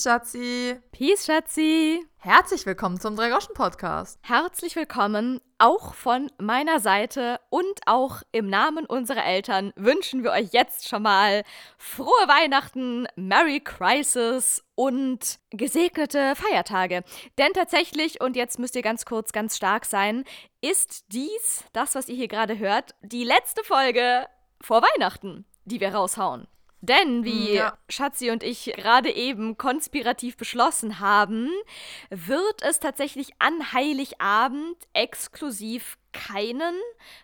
[0.00, 0.80] Peace, Schatzi.
[0.92, 2.06] Peace, Schatzi.
[2.16, 4.18] Herzlich willkommen zum Drei-Groschen-Podcast.
[4.22, 10.52] Herzlich willkommen auch von meiner Seite und auch im Namen unserer Eltern wünschen wir euch
[10.52, 11.42] jetzt schon mal
[11.76, 17.04] frohe Weihnachten, Merry Crisis und gesegnete Feiertage.
[17.36, 20.24] Denn tatsächlich, und jetzt müsst ihr ganz kurz ganz stark sein,
[20.62, 24.26] ist dies, das, was ihr hier gerade hört, die letzte Folge
[24.62, 26.48] vor Weihnachten, die wir raushauen.
[26.80, 27.76] Denn, wie ja.
[27.88, 31.50] Schatzi und ich gerade eben konspirativ beschlossen haben,
[32.08, 36.74] wird es tatsächlich an Heiligabend exklusiv keinen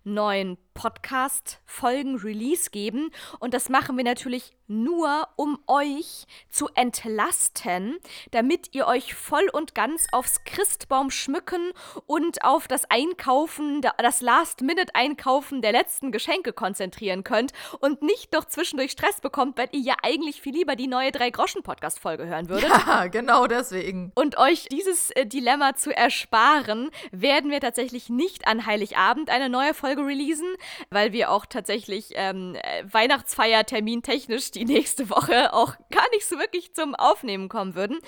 [0.05, 3.11] neuen Podcast-Folgen-Release geben.
[3.41, 7.99] Und das machen wir natürlich nur, um euch zu entlasten,
[8.31, 11.73] damit ihr euch voll und ganz aufs Christbaum schmücken
[12.07, 18.93] und auf das Einkaufen, das Last-Minute-Einkaufen der letzten Geschenke konzentrieren könnt und nicht noch zwischendurch
[18.93, 22.69] Stress bekommt, weil ihr ja eigentlich viel lieber die neue Drei-Groschen-Podcast-Folge hören würdet.
[22.69, 24.13] Ja, genau deswegen.
[24.15, 29.75] Und euch dieses äh, Dilemma zu ersparen, werden wir tatsächlich nicht an Heiligabend eine neue
[29.75, 30.49] Folge releasen,
[30.91, 36.39] weil wir auch tatsächlich ähm, äh, Weihnachtsfeier-Termin technisch die nächste Woche auch gar nicht so
[36.39, 37.99] wirklich zum Aufnehmen kommen würden.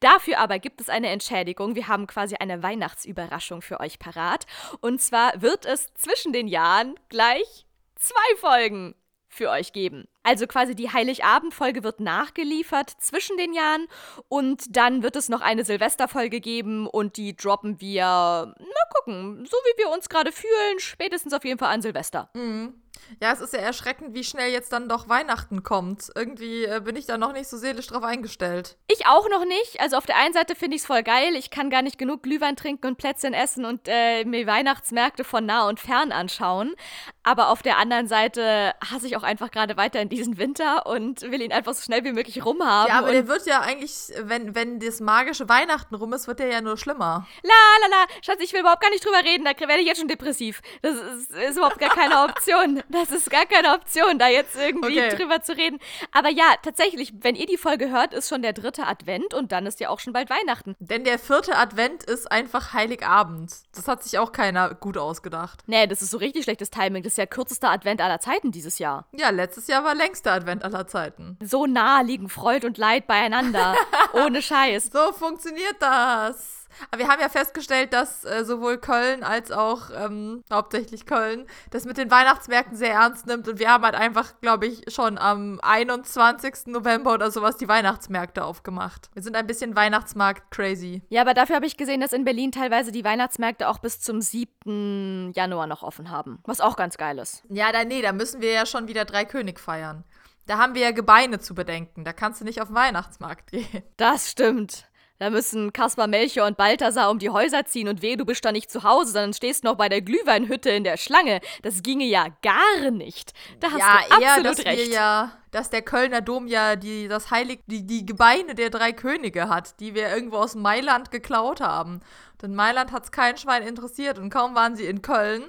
[0.00, 1.74] Dafür aber gibt es eine Entschädigung.
[1.74, 4.46] Wir haben quasi eine Weihnachtsüberraschung für euch parat.
[4.80, 8.94] Und zwar wird es zwischen den Jahren gleich zwei Folgen
[9.38, 10.06] für euch geben.
[10.24, 13.86] Also quasi die Heiligabend-Folge wird nachgeliefert zwischen den Jahren
[14.28, 19.56] und dann wird es noch eine Silvesterfolge geben und die droppen wir, mal gucken, so
[19.56, 22.28] wie wir uns gerade fühlen, spätestens auf jeden Fall an Silvester.
[22.34, 22.74] Mhm.
[23.20, 26.10] Ja, es ist ja erschreckend, wie schnell jetzt dann doch Weihnachten kommt.
[26.14, 28.76] Irgendwie äh, bin ich da noch nicht so seelisch drauf eingestellt.
[28.88, 29.80] Ich auch noch nicht.
[29.80, 31.34] Also auf der einen Seite finde ich es voll geil.
[31.36, 35.46] Ich kann gar nicht genug Glühwein trinken und Plätzchen essen und äh, mir Weihnachtsmärkte von
[35.46, 36.74] nah und fern anschauen.
[37.22, 41.20] Aber auf der anderen Seite hasse ich auch einfach gerade weiter in diesen Winter und
[41.22, 42.90] will ihn einfach so schnell wie möglich rumhaben.
[42.90, 46.48] Ja, aber der wird ja eigentlich, wenn, wenn das magische Weihnachten rum ist, wird der
[46.48, 47.26] ja nur schlimmer.
[47.42, 47.50] La,
[47.82, 48.06] la, la.
[48.22, 49.44] Schatz, ich will überhaupt gar nicht drüber reden.
[49.44, 50.62] Da werde ich jetzt schon depressiv.
[50.82, 52.82] Das ist, ist überhaupt gar keine Option.
[52.98, 55.16] Das ist gar keine Option, da jetzt irgendwie okay.
[55.16, 55.78] drüber zu reden.
[56.12, 59.66] Aber ja, tatsächlich, wenn ihr die Folge hört, ist schon der dritte Advent und dann
[59.66, 60.74] ist ja auch schon bald Weihnachten.
[60.80, 63.52] Denn der vierte Advent ist einfach Heiligabend.
[63.74, 65.62] Das hat sich auch keiner gut ausgedacht.
[65.66, 67.02] Nee, das ist so richtig schlechtes Timing.
[67.02, 69.06] Das ist ja kürzester Advent aller Zeiten dieses Jahr.
[69.12, 71.38] Ja, letztes Jahr war längster Advent aller Zeiten.
[71.42, 73.76] So nah liegen Freud und Leid beieinander.
[74.12, 74.90] Ohne Scheiß.
[74.92, 76.57] So funktioniert das.
[76.90, 81.84] Aber wir haben ja festgestellt, dass äh, sowohl Köln als auch ähm, hauptsächlich Köln das
[81.84, 83.48] mit den Weihnachtsmärkten sehr ernst nimmt.
[83.48, 86.66] Und wir haben halt einfach, glaube ich, schon am 21.
[86.66, 89.10] November oder sowas die Weihnachtsmärkte aufgemacht.
[89.14, 91.02] Wir sind ein bisschen Weihnachtsmarkt-crazy.
[91.08, 94.20] Ja, aber dafür habe ich gesehen, dass in Berlin teilweise die Weihnachtsmärkte auch bis zum
[94.20, 95.32] 7.
[95.34, 96.40] Januar noch offen haben.
[96.44, 97.42] Was auch ganz geil ist.
[97.48, 100.04] Ja, da, nee, da müssen wir ja schon wieder Drei König feiern.
[100.48, 102.04] Da haben wir ja Gebeine zu bedenken.
[102.04, 103.82] Da kannst du nicht auf den Weihnachtsmarkt gehen.
[103.98, 104.87] Das stimmt.
[105.18, 108.52] Da müssen Kaspar, Melchior und Balthasar um die Häuser ziehen und weh, du bist da
[108.52, 111.40] nicht zu Hause, sondern stehst noch bei der Glühweinhütte in der Schlange.
[111.62, 113.32] Das ginge ja gar nicht.
[113.58, 114.86] Da hast ja, du absolut eher, dass recht.
[114.88, 118.92] Wir ja, dass der Kölner Dom ja die, das Heilig, die, die Gebeine der drei
[118.92, 122.00] Könige hat, die wir irgendwo aus Mailand geklaut haben.
[122.40, 125.42] Denn Mailand hat es kein Schwein interessiert und kaum waren sie in Köln,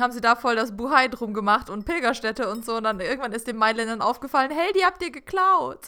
[0.00, 2.76] haben sie da voll das Buhai drum gemacht und Pilgerstätte und so.
[2.76, 5.86] Und dann irgendwann ist den Mailändern aufgefallen, hey, die habt ihr geklaut.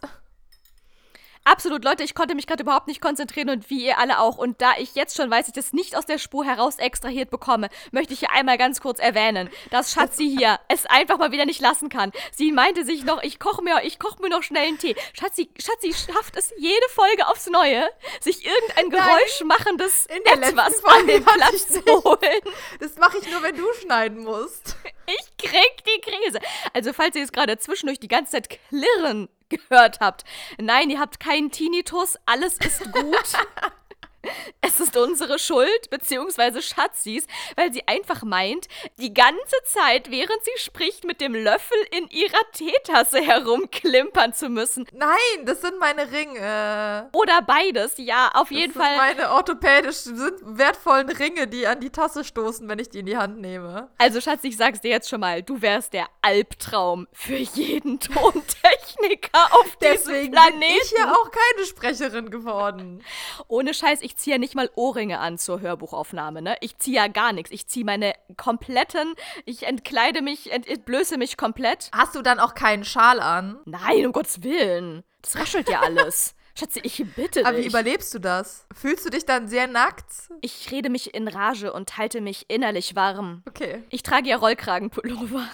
[1.47, 4.37] Absolut, Leute, ich konnte mich gerade überhaupt nicht konzentrieren und wie ihr alle auch.
[4.37, 7.69] Und da ich jetzt schon weiß, ich das nicht aus der Spur heraus extrahiert bekomme,
[7.93, 11.61] möchte ich hier einmal ganz kurz erwähnen, dass Schatzi hier es einfach mal wieder nicht
[11.61, 12.11] lassen kann.
[12.33, 14.97] Sie meinte sich noch, ich koche mir, ich koche mir noch schnell einen Tee.
[15.13, 17.89] Schatzi, Schatzi schafft es jede Folge aufs Neue,
[18.21, 22.41] sich irgendein Geräusch machendes etwas an den Platz zu holen.
[22.81, 24.75] Das mache ich nur, wenn du schneiden musst.
[25.07, 26.41] Ich krieg die Krise.
[26.73, 30.25] Also, falls ihr jetzt gerade zwischendurch die ganze Zeit klirren gehört habt.
[30.59, 33.15] Nein, ihr habt keinen Tinnitus, alles ist gut.
[34.61, 38.67] Es ist unsere Schuld, beziehungsweise Schatzis, weil sie einfach meint,
[38.99, 44.87] die ganze Zeit, während sie spricht, mit dem Löffel in ihrer Teetasse herumklimpern zu müssen.
[44.93, 47.09] Nein, das sind meine Ringe.
[47.13, 48.97] Oder beides, ja, auf jeden das Fall.
[48.97, 53.17] Meine orthopädisch sind wertvollen Ringe, die an die Tasse stoßen, wenn ich die in die
[53.17, 53.89] Hand nehme.
[53.99, 59.49] Also, Schatz, ich sag's dir jetzt schon mal, du wärst der Albtraum für jeden Tontechniker
[59.53, 60.61] auf diesem Planeten.
[60.61, 63.03] Bin ich ja auch keine Sprecherin geworden.
[63.49, 66.57] Ohne Scheiß, ich ziehe ja nicht mal Ohrringe an zur Hörbuchaufnahme, ne?
[66.61, 67.51] Ich ziehe ja gar nichts.
[67.51, 69.15] Ich ziehe meine kompletten,
[69.45, 71.91] ich entkleide mich, entblöße mich komplett.
[71.95, 73.59] Hast du dann auch keinen Schal an?
[73.65, 75.05] Nein, um Gottes Willen.
[75.23, 76.35] Das raschelt ja alles.
[76.59, 77.47] Schatzi, ich bitte dich.
[77.47, 78.67] Aber wie überlebst du das?
[78.75, 80.07] Fühlst du dich dann sehr nackt?
[80.41, 83.43] Ich rede mich in Rage und halte mich innerlich warm.
[83.47, 83.83] Okay.
[83.91, 85.47] Ich trage ja Rollkragenpullover.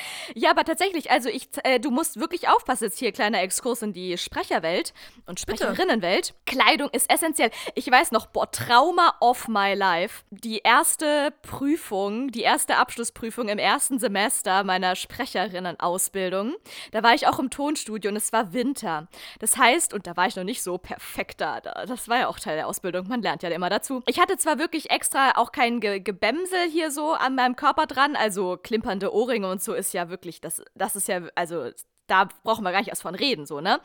[0.34, 3.92] Ja, aber tatsächlich, also ich, äh, du musst wirklich aufpassen, jetzt hier kleiner Exkurs in
[3.92, 4.92] die Sprecherwelt
[5.26, 6.34] und Sprecherinnenwelt.
[6.46, 7.50] Kleidung ist essentiell.
[7.74, 10.24] Ich weiß noch, boah, Trauma of my life.
[10.30, 16.54] Die erste Prüfung, die erste Abschlussprüfung im ersten Semester meiner Sprecherinnenausbildung,
[16.92, 19.08] da war ich auch im Tonstudio und es war Winter.
[19.38, 22.38] Das heißt, und da war ich noch nicht so perfekt da, das war ja auch
[22.38, 24.02] Teil der Ausbildung, man lernt ja immer dazu.
[24.06, 28.16] Ich hatte zwar wirklich extra auch kein Ge Gebämsel hier so an meinem Körper dran,
[28.16, 31.70] also klimpernde Ohrringe und so ist ja wirklich, das, das ist ja, also
[32.06, 33.80] da brauchen wir gar nicht erst von reden, so, ne?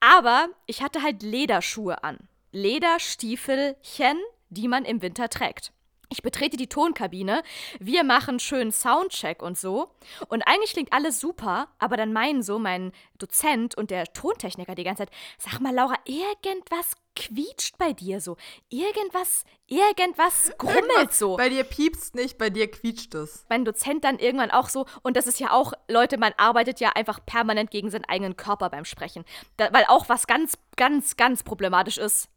[0.00, 2.18] Aber ich hatte halt Lederschuhe an.
[2.52, 4.18] Lederstiefelchen,
[4.48, 5.72] die man im Winter trägt.
[6.12, 7.44] Ich betrete die Tonkabine,
[7.78, 9.90] wir machen schönen Soundcheck und so.
[10.28, 14.82] Und eigentlich klingt alles super, aber dann meinen so mein Dozent und der Tontechniker die
[14.82, 18.36] ganze Zeit, sag mal, Laura, irgendwas quietscht bei dir so.
[18.70, 21.36] Irgendwas, irgendwas grummelt irgendwas so.
[21.36, 23.46] Bei dir piepst nicht, bei dir quietscht es.
[23.48, 26.90] Mein Dozent dann irgendwann auch so, und das ist ja auch, Leute, man arbeitet ja
[26.90, 29.24] einfach permanent gegen seinen eigenen Körper beim Sprechen.
[29.58, 32.28] Da, weil auch was ganz, ganz, ganz problematisch ist,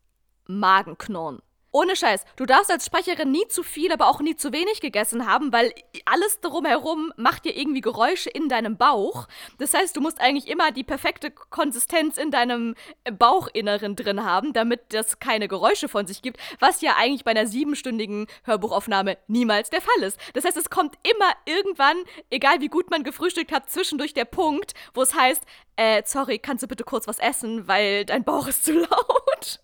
[0.46, 1.42] Magenknurren.
[1.76, 2.24] Ohne Scheiß.
[2.36, 5.74] Du darfst als Sprecherin nie zu viel, aber auch nie zu wenig gegessen haben, weil
[6.06, 9.28] alles drumherum macht dir irgendwie Geräusche in deinem Bauch.
[9.58, 12.76] Das heißt, du musst eigentlich immer die perfekte Konsistenz in deinem
[13.18, 17.48] Bauchinneren drin haben, damit das keine Geräusche von sich gibt, was ja eigentlich bei einer
[17.48, 20.20] siebenstündigen Hörbuchaufnahme niemals der Fall ist.
[20.36, 21.98] Das heißt, es kommt immer irgendwann,
[22.30, 25.42] egal wie gut man gefrühstückt hat, zwischendurch der Punkt, wo es heißt,
[25.78, 29.63] äh, sorry, kannst du bitte kurz was essen, weil dein Bauch ist zu laut.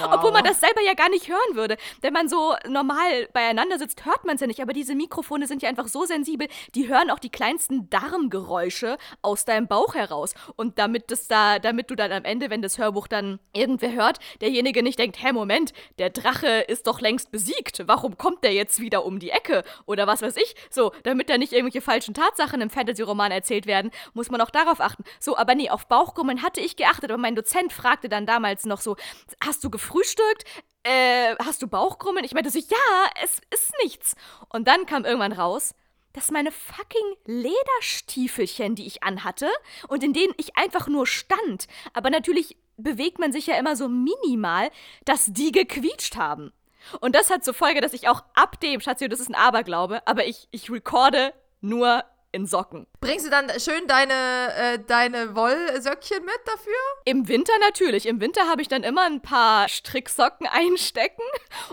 [0.00, 0.14] Wow.
[0.14, 1.76] Obwohl man das selber ja gar nicht hören würde.
[2.00, 4.60] Wenn man so normal beieinander sitzt, hört man es ja nicht.
[4.60, 9.44] Aber diese Mikrofone sind ja einfach so sensibel, die hören auch die kleinsten Darmgeräusche aus
[9.44, 10.34] deinem Bauch heraus.
[10.56, 14.18] Und damit das da, damit du dann am Ende, wenn das Hörbuch dann irgendwer hört,
[14.40, 17.82] derjenige nicht denkt, hä, Moment, der Drache ist doch längst besiegt.
[17.86, 19.64] Warum kommt der jetzt wieder um die Ecke?
[19.86, 20.54] Oder was weiß ich.
[20.70, 24.80] So, damit da nicht irgendwelche falschen Tatsachen im Fantasy-Roman erzählt werden, muss man auch darauf
[24.80, 25.04] achten.
[25.18, 27.10] So, aber nee, auf Bauchgrummeln hatte ich geachtet.
[27.10, 28.96] Aber mein Dozent fragte dann damals noch so,
[29.44, 30.44] hast du gefrühstückt?
[30.84, 32.24] Äh, hast du Bauchkrummeln?
[32.24, 34.14] Ich meinte so, ja, es ist nichts.
[34.48, 35.74] Und dann kam irgendwann raus,
[36.12, 39.48] dass meine fucking Lederstiefelchen, die ich anhatte
[39.88, 43.88] und in denen ich einfach nur stand, aber natürlich bewegt man sich ja immer so
[43.88, 44.70] minimal,
[45.04, 46.52] dass die gequietscht haben.
[47.00, 50.06] Und das hat zur Folge, dass ich auch ab dem, Schatzi, das ist ein Aberglaube,
[50.06, 52.86] aber ich, ich recorde nur in Socken.
[53.00, 54.12] Bringst du dann schön deine,
[54.56, 56.72] äh, deine Wollsöckchen mit dafür?
[57.04, 58.06] Im Winter natürlich.
[58.06, 61.22] Im Winter habe ich dann immer ein paar Stricksocken einstecken.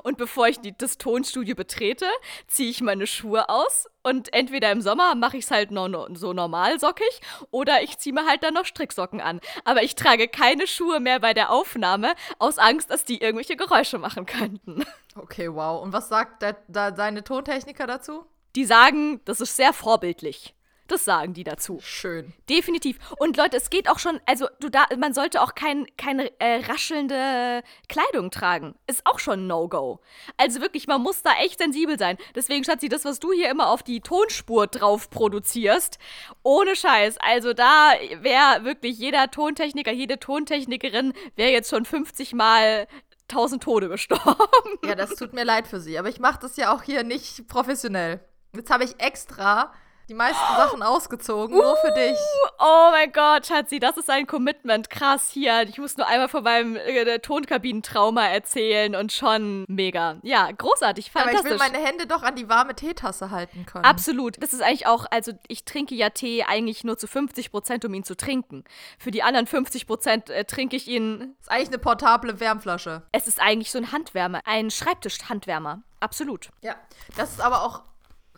[0.03, 2.05] Und bevor ich die, das Tonstudio betrete,
[2.47, 3.87] ziehe ich meine Schuhe aus.
[4.01, 7.21] Und entweder im Sommer mache ich es halt no, no, so normal sockig
[7.51, 9.41] oder ich ziehe mir halt dann noch Stricksocken an.
[9.65, 13.97] Aber ich trage keine Schuhe mehr bei der Aufnahme, aus Angst, dass die irgendwelche Geräusche
[13.97, 14.85] machen könnten.
[15.15, 15.81] Okay, wow.
[15.81, 18.25] Und was sagt der, der, deine Tontechniker dazu?
[18.55, 20.55] Die sagen, das ist sehr vorbildlich.
[20.89, 21.79] Das sagen die dazu.
[21.83, 22.33] Schön.
[22.49, 22.97] Definitiv.
[23.19, 26.65] Und Leute, es geht auch schon, also du da, man sollte auch kein, keine äh,
[26.65, 28.73] raschelnde Kleidung tragen.
[28.87, 29.99] Ist auch schon No-Go.
[30.35, 32.17] Also wirklich, man muss da echt sensibel sein.
[32.33, 35.99] Deswegen, Schatzi, das, was du hier immer auf die Tonspur drauf produzierst,
[36.41, 37.17] ohne Scheiß.
[37.19, 37.91] Also da
[38.21, 42.87] wäre wirklich jeder Tontechniker, jede Tontechnikerin wäre jetzt schon 50 Mal
[43.27, 44.79] tausend Tode gestorben.
[44.83, 45.99] Ja, das tut mir leid für sie.
[45.99, 48.21] Aber ich mache das ja auch hier nicht professionell.
[48.53, 49.71] Jetzt habe ich extra
[50.09, 52.17] die meisten Sachen ausgezogen, uh, nur für dich.
[52.57, 54.89] Oh mein Gott, Schatzi, das ist ein Commitment.
[54.89, 55.63] Krass, hier.
[55.69, 60.17] Ich muss nur einmal von meinem äh, Tonkabinentrauma erzählen und schon mega.
[60.23, 61.39] Ja, großartig, fantastisch.
[61.39, 63.85] Aber ich will meine Hände doch an die warme Teetasse halten können.
[63.85, 64.41] Absolut.
[64.41, 67.93] Das ist eigentlich auch, also ich trinke ja Tee eigentlich nur zu 50 Prozent, um
[67.93, 68.63] ihn zu trinken.
[68.97, 71.35] Für die anderen 50 Prozent äh, trinke ich ihn.
[71.37, 73.03] Das ist eigentlich eine portable Wärmflasche.
[73.11, 75.83] Es ist eigentlich so ein Handwärmer, ein Schreibtisch-Handwärmer.
[75.99, 76.49] Absolut.
[76.61, 76.75] Ja,
[77.17, 77.81] das ist aber auch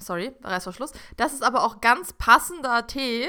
[0.02, 0.92] sorry, Reißverschluss.
[1.18, 3.28] Das ist aber auch ganz passender Tee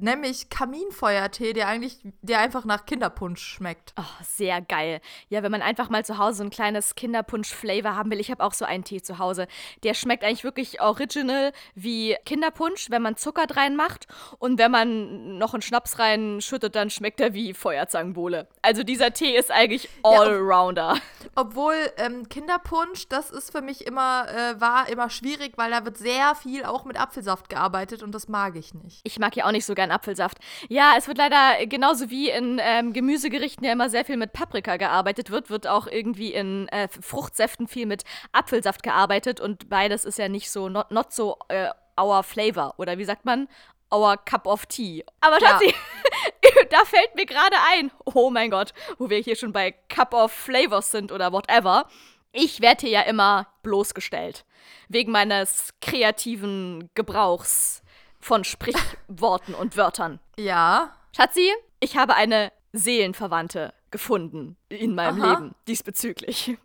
[0.00, 3.94] nämlich Kaminfeuertee, der eigentlich, der einfach nach Kinderpunsch schmeckt.
[3.98, 5.00] Oh, sehr geil.
[5.28, 8.20] Ja, wenn man einfach mal zu Hause so ein kleines Kinderpunsch-Flavor haben will.
[8.20, 9.46] Ich habe auch so einen Tee zu Hause.
[9.82, 14.06] Der schmeckt eigentlich wirklich original wie Kinderpunsch, wenn man Zucker reinmacht.
[14.38, 18.48] Und wenn man noch einen Schnaps reinschüttet, dann schmeckt er wie Feuerzangenbowle.
[18.62, 20.94] Also dieser Tee ist eigentlich Allrounder.
[20.94, 21.00] Ja,
[21.34, 25.84] ob, obwohl ähm, Kinderpunsch, das ist für mich immer, äh, war immer schwierig, weil da
[25.84, 29.00] wird sehr viel auch mit Apfelsaft gearbeitet und das mag ich nicht.
[29.04, 30.38] Ich mag ja auch nicht so gern Apfelsaft.
[30.68, 34.76] Ja, es wird leider genauso wie in ähm, Gemüsegerichten ja immer sehr viel mit Paprika
[34.76, 40.18] gearbeitet wird, wird auch irgendwie in äh, Fruchtsäften viel mit Apfelsaft gearbeitet und beides ist
[40.18, 41.68] ja nicht so, not, not so äh,
[42.00, 42.74] our flavor.
[42.78, 43.48] Oder wie sagt man?
[43.92, 45.04] Our cup of tea.
[45.20, 46.50] Aber Schatzi, ja.
[46.70, 50.32] da fällt mir gerade ein, oh mein Gott, wo wir hier schon bei Cup of
[50.32, 51.86] Flavors sind oder whatever.
[52.32, 54.44] Ich werde hier ja immer bloßgestellt.
[54.88, 57.83] Wegen meines kreativen Gebrauchs
[58.24, 60.18] von Sprichworten und Wörtern.
[60.38, 60.94] Ja.
[61.14, 65.32] Schatzi, ich habe eine Seelenverwandte gefunden in meinem Aha.
[65.34, 66.56] Leben diesbezüglich.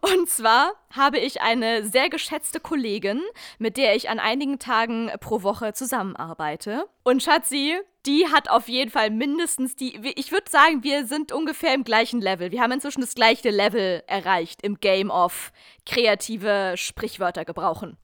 [0.00, 3.22] Und zwar habe ich eine sehr geschätzte Kollegin,
[3.58, 6.86] mit der ich an einigen Tagen pro Woche zusammenarbeite.
[7.02, 10.12] Und Schatzi, die hat auf jeden Fall mindestens die.
[10.16, 12.50] Ich würde sagen, wir sind ungefähr im gleichen Level.
[12.50, 15.52] Wir haben inzwischen das gleiche Level erreicht im Game of
[15.86, 17.96] kreative Sprichwörter gebrauchen.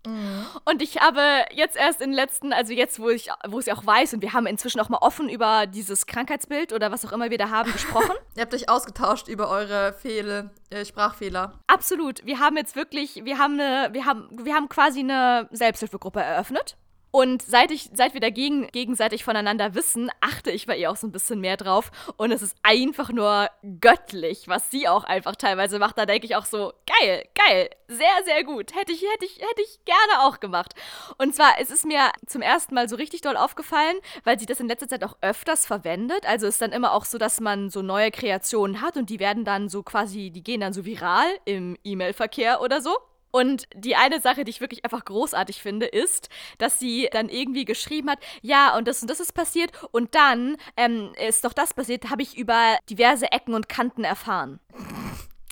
[0.64, 3.86] Und ich habe jetzt erst in den letzten, also jetzt, wo ich, wo ich auch
[3.86, 7.30] weiß, und wir haben inzwischen auch mal offen über dieses Krankheitsbild oder was auch immer
[7.30, 8.12] wir da haben gesprochen.
[8.36, 11.58] Ihr habt euch ausgetauscht über eure Fehle, äh, Sprachfehler.
[11.66, 12.24] Absolut.
[12.26, 16.76] Wir haben jetzt wirklich, wir haben eine, wir haben, wir haben quasi eine Selbsthilfegruppe eröffnet.
[17.10, 21.06] Und seit, ich, seit wir dagegen gegenseitig voneinander wissen, achte ich bei ihr auch so
[21.06, 21.90] ein bisschen mehr drauf.
[22.16, 23.48] Und es ist einfach nur
[23.80, 25.96] göttlich, was sie auch einfach teilweise macht.
[25.96, 28.74] Da denke ich auch so, geil, geil, sehr, sehr gut.
[28.74, 30.74] Hätte ich, hätte ich, hätte ich gerne auch gemacht.
[31.16, 34.60] Und zwar, es ist mir zum ersten Mal so richtig doll aufgefallen, weil sie das
[34.60, 36.26] in letzter Zeit auch öfters verwendet.
[36.26, 39.44] Also ist dann immer auch so, dass man so neue Kreationen hat und die werden
[39.44, 42.96] dann so quasi, die gehen dann so viral im E-Mail-Verkehr oder so.
[43.36, 47.66] Und die eine Sache, die ich wirklich einfach großartig finde, ist, dass sie dann irgendwie
[47.66, 51.74] geschrieben hat, ja, und das und das ist passiert und dann ähm, ist doch das
[51.74, 54.58] passiert, habe ich über diverse Ecken und Kanten erfahren.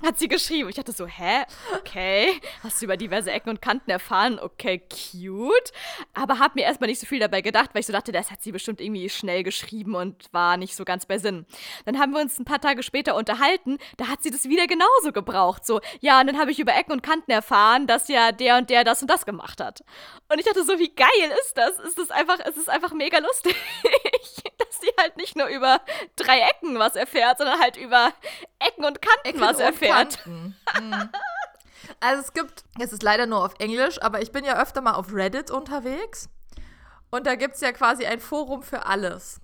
[0.03, 0.69] Hat sie geschrieben.
[0.69, 1.45] Ich dachte so, hä?
[1.79, 2.41] Okay.
[2.65, 4.41] Hast du über diverse Ecken und Kanten erfahren?
[4.41, 5.73] Okay, cute.
[6.15, 8.43] Aber hab mir erstmal nicht so viel dabei gedacht, weil ich so dachte, das hat
[8.43, 11.47] sie bestimmt irgendwie schnell geschrieben und war nicht so ganz bei Sinn.
[11.85, 15.13] Dann haben wir uns ein paar Tage später unterhalten, da hat sie das wieder genauso
[15.13, 15.65] gebraucht.
[15.65, 18.71] So, ja, und dann habe ich über Ecken und Kanten erfahren, dass ja der und
[18.71, 19.85] der das und das gemacht hat.
[20.29, 21.09] Und ich dachte so, wie geil
[21.41, 21.79] ist das?
[21.79, 23.55] Es ist einfach, es ist einfach mega lustig,
[24.59, 25.81] dass sie halt nicht nur über
[26.17, 28.13] drei Ecken was erfährt, sondern halt über
[28.59, 30.19] Ecken und Kanten Ecken was und erfährt.
[30.23, 30.57] Kanten.
[30.81, 31.11] Mhm.
[32.01, 34.95] Also es gibt, es ist leider nur auf Englisch, aber ich bin ja öfter mal
[34.95, 36.29] auf Reddit unterwegs.
[37.11, 39.41] Und da gibt es ja quasi ein Forum für alles.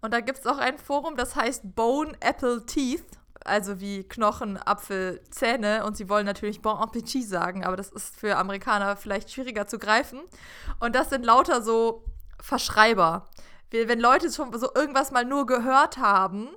[0.00, 3.04] Und da gibt es auch ein Forum, das heißt Bone Apple Teeth.
[3.44, 5.84] Also wie Knochen, Apfel, Zähne.
[5.84, 9.78] Und sie wollen natürlich Bon Appetit sagen, aber das ist für Amerikaner vielleicht schwieriger zu
[9.78, 10.20] greifen.
[10.80, 12.04] Und das sind lauter so
[12.40, 13.28] Verschreiber.
[13.70, 16.48] Wenn Leute schon so irgendwas mal nur gehört haben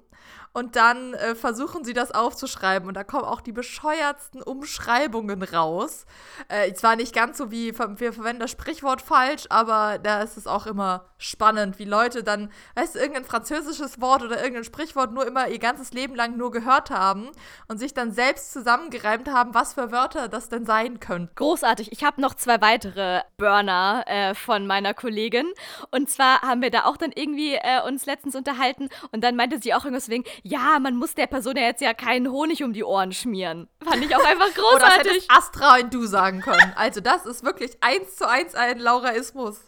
[0.54, 6.06] und dann äh, versuchen sie das aufzuschreiben und da kommen auch die bescheuertsten Umschreibungen raus.
[6.48, 10.48] Äh, zwar nicht ganz so wie, wir verwenden das Sprichwort falsch, aber da ist es
[10.48, 15.26] auch immer spannend, wie Leute dann, weißt du, irgendein französisches Wort oder irgendein Sprichwort nur
[15.26, 17.30] immer ihr ganzes Leben lang nur gehört haben
[17.68, 21.34] und sich dann selbst zusammengereimt haben, was für Wörter das denn sein könnten.
[21.36, 21.92] Großartig.
[21.92, 25.46] Ich habe noch zwei weitere Burner äh, von meiner Kollegin.
[25.92, 29.60] Und zwar haben wir da auch dann irgendwie äh, uns letztens unterhalten und dann meinte
[29.60, 32.74] sie auch irgendwas wegen, ja, man muss der Person ja jetzt ja keinen Honig um
[32.74, 33.68] die Ohren schmieren.
[33.84, 35.32] Fand ich auch einfach Oder das hätte großartig.
[35.32, 36.74] Astra und du sagen können.
[36.76, 39.60] Also das ist wirklich eins zu eins ein Lauraismus.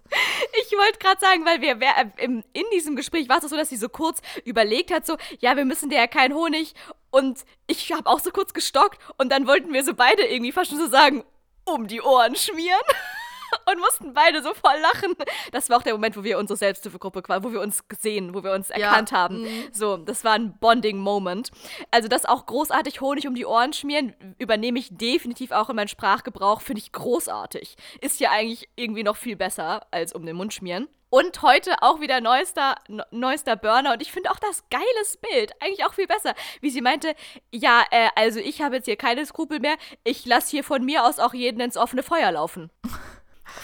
[0.65, 3.70] Ich wollte gerade sagen, weil wir wer, im, in diesem Gespräch war es so, dass
[3.70, 6.74] sie so kurz überlegt hat, so, ja, wir müssen der ja keinen Honig.
[7.12, 10.72] Und ich habe auch so kurz gestockt und dann wollten wir so beide irgendwie fast
[10.72, 11.24] schon so sagen,
[11.65, 12.82] um die Ohren schmieren.
[13.72, 15.15] Und mussten beide so voll lachen.
[15.51, 18.43] Das war auch der Moment, wo wir unsere Selbsthilfegruppe quasi, wo wir uns gesehen, wo
[18.43, 19.45] wir uns erkannt haben.
[19.72, 21.51] So, das war ein Bonding-Moment.
[21.91, 25.88] Also das auch großartig Honig um die Ohren schmieren, übernehme ich definitiv auch in meinen
[25.88, 27.75] Sprachgebrauch, finde ich großartig.
[28.01, 30.88] Ist ja eigentlich irgendwie noch viel besser als um den Mund schmieren.
[31.10, 33.93] Und heute auch wieder neuester, ne- neuester Burner.
[33.93, 36.33] Und ich finde auch das geiles Bild eigentlich auch viel besser.
[36.60, 37.13] Wie sie meinte,
[37.51, 39.75] ja, äh, also ich habe jetzt hier keine Skrupel mehr.
[40.03, 42.72] Ich lasse hier von mir aus auch jeden ins offene Feuer laufen.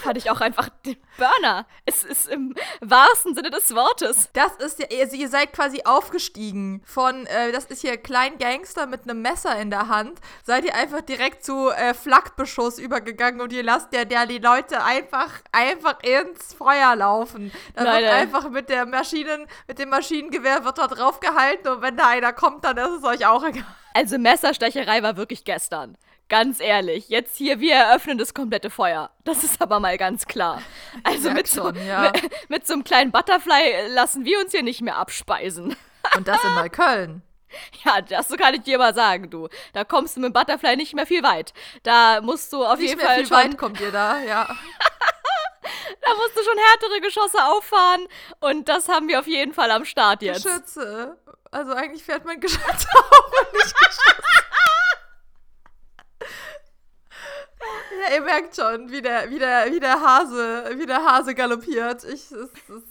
[0.01, 1.65] Fand ich auch einfach den Burner.
[1.86, 4.29] Es ist im wahrsten Sinne des Wortes.
[4.34, 9.03] Das ist ja, also ihr seid quasi aufgestiegen von, äh, das ist hier Kleingangster mit
[9.03, 13.63] einem Messer in der Hand, seid ihr einfach direkt zu äh, Flakbeschuss übergegangen und ihr
[13.63, 17.51] lasst ja der die Leute einfach, einfach ins Feuer laufen.
[17.75, 21.98] Da wird einfach mit der Maschinen, mit dem Maschinengewehr wird da drauf gehalten und wenn
[21.98, 23.65] da einer kommt, dann ist es euch auch egal.
[23.93, 25.98] Also Messerstecherei war wirklich gestern.
[26.29, 29.09] Ganz ehrlich, jetzt hier, wir eröffnen das komplette Feuer.
[29.24, 30.62] Das ist aber mal ganz klar.
[31.03, 32.01] Also mit so, schon, ja.
[32.12, 35.75] mit, mit so einem kleinen Butterfly lassen wir uns hier nicht mehr abspeisen.
[36.15, 37.24] Und das in Neukölln.
[37.83, 39.50] Ja, das kann ich dir mal sagen, du.
[39.74, 41.51] Da kommst du mit dem Butterfly nicht mehr viel weit.
[41.81, 44.45] Da musst du auf Nicht jeden mehr Fall viel schon, weit kommt ihr da, ja.
[44.45, 48.07] da musst du schon härtere Geschosse auffahren.
[48.39, 50.45] Und das haben wir auf jeden Fall am Start jetzt.
[50.45, 51.17] Geschütze.
[51.50, 54.49] Also eigentlich fährt man Geschütze auf und nicht Geschütze.
[57.62, 62.04] Ja, ihr merkt schon, wie der, wie der, wie der Hase, wie der Hase galoppiert.
[62.06, 62.84] Ich, es, es,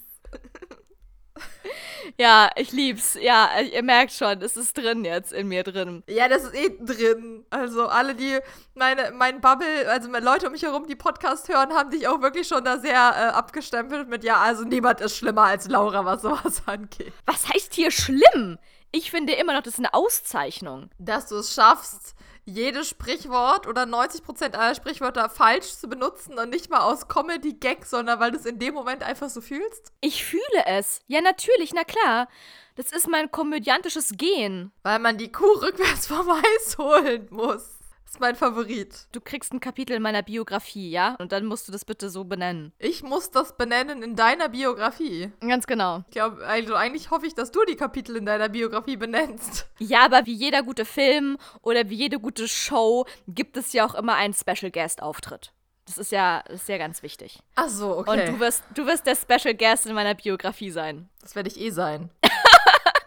[2.17, 3.17] Ja, ich lieb's.
[3.21, 6.03] Ja, ihr merkt schon, es ist drin jetzt in mir drin.
[6.09, 7.45] Ja, das ist eh drin.
[7.51, 8.39] Also alle, die
[8.75, 12.49] meine, mein Bubble, also Leute um mich herum, die Podcast hören, haben dich auch wirklich
[12.49, 16.63] schon da sehr äh, abgestempelt mit, ja, also niemand ist schlimmer als Laura, was sowas
[16.67, 17.13] angeht.
[17.27, 18.59] Was heißt hier schlimm?
[18.91, 20.91] Ich finde immer noch, das ist eine Auszeichnung.
[20.99, 22.15] Dass du es schaffst,
[22.49, 28.21] jedes Sprichwort oder 90% aller Sprichwörter falsch zu benutzen und nicht mal aus Comedy-Gag, sondern
[28.21, 29.93] weil du es in dem Moment einfach so fühlst?
[30.01, 31.01] Ich fühle es.
[31.07, 32.29] Ja, natürlich, na klar.
[32.77, 34.73] Das ist mein komödiantisches Gen.
[34.83, 37.78] Weil man die Kuh rückwärts vom Eis holen muss.
[38.09, 39.07] Das ist mein Favorit.
[39.13, 41.15] Du kriegst ein Kapitel in meiner Biografie, ja?
[41.19, 42.73] Und dann musst du das bitte so benennen.
[42.79, 45.31] Ich muss das benennen in deiner Biografie.
[45.41, 46.05] Ganz genau.
[46.07, 49.69] Ich glaube, also eigentlich hoffe ich, dass du die Kapitel in deiner Biografie benennst.
[49.79, 53.95] Ja, aber wie jeder gute Film oder wie jede gute Show gibt es ja auch
[53.95, 55.53] immer einen Special Guest Auftritt.
[55.85, 57.41] Das ist ja, das ist ja ganz wichtig.
[57.57, 58.11] Ach so, okay.
[58.11, 61.11] Und du wirst, du wirst der Special Guest in meiner Biografie sein.
[61.21, 62.09] Das werde ich eh sein.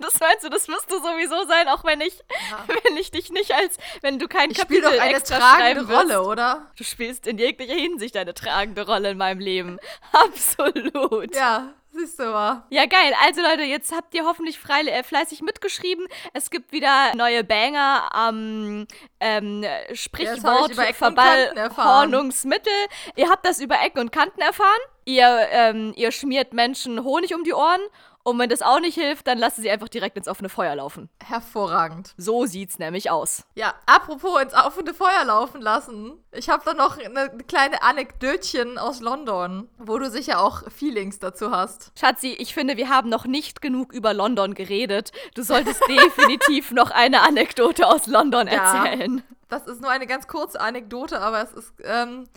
[0.01, 2.17] Das meinst du, das wirst du sowieso sein, auch wenn ich,
[2.49, 2.65] ja.
[2.83, 5.95] wenn ich dich nicht als, wenn du kein ich Kapitel doch eine extra tragende schreiben
[5.95, 6.71] Rolle, oder?
[6.75, 9.77] Du spielst in jeglicher Hinsicht eine tragende Rolle in meinem Leben.
[10.11, 11.35] Absolut.
[11.35, 12.63] Ja, siehst du mal.
[12.69, 13.13] Ja, geil.
[13.23, 16.07] Also Leute, jetzt habt ihr hoffentlich frei, äh, fleißig mitgeschrieben.
[16.33, 18.87] Es gibt wieder neue Banger am
[19.19, 22.73] ähm, Sprichwort, ja, Verballhornungsmittel.
[23.15, 24.79] Ihr habt das über Ecken und Kanten erfahren.
[25.05, 27.81] Ihr, ähm, ihr schmiert Menschen Honig um die Ohren
[28.23, 31.09] und wenn das auch nicht hilft, dann lasse sie einfach direkt ins offene Feuer laufen.
[31.23, 32.13] Hervorragend.
[32.17, 33.43] So sieht's nämlich aus.
[33.55, 36.23] Ja, apropos ins offene Feuer laufen lassen.
[36.31, 41.51] Ich habe da noch eine kleine Anekdötchen aus London, wo du sicher auch Feelings dazu
[41.51, 41.91] hast.
[41.99, 45.11] Schatzi, ich finde, wir haben noch nicht genug über London geredet.
[45.35, 49.17] Du solltest definitiv noch eine Anekdote aus London erzählen.
[49.17, 52.27] Ja, das ist nur eine ganz kurze Anekdote, aber es ist, ähm,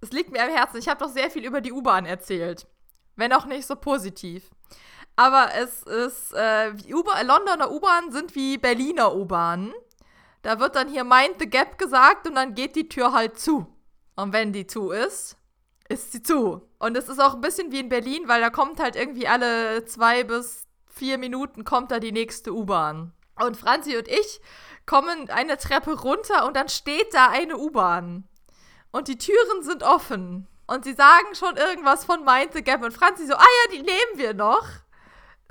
[0.00, 0.78] es liegt mir am Herzen.
[0.78, 2.66] Ich habe doch sehr viel über die U-Bahn erzählt.
[3.16, 4.50] Wenn auch nicht so positiv.
[5.16, 9.72] Aber es ist, äh, Londoner U-Bahnen sind wie Berliner U-Bahnen.
[10.42, 13.66] Da wird dann hier Mind the Gap gesagt und dann geht die Tür halt zu.
[14.16, 15.36] Und wenn die zu ist,
[15.88, 16.62] ist sie zu.
[16.78, 19.84] Und es ist auch ein bisschen wie in Berlin, weil da kommt halt irgendwie alle
[19.84, 23.12] zwei bis vier Minuten kommt da die nächste U-Bahn.
[23.36, 24.40] Und Franzi und ich
[24.84, 28.28] kommen eine Treppe runter und dann steht da eine U-Bahn.
[28.90, 30.48] Und die Türen sind offen.
[30.66, 32.82] Und sie sagen schon irgendwas von Mind the Gap.
[32.82, 34.66] Und Franzi so, ah ja, die nehmen wir noch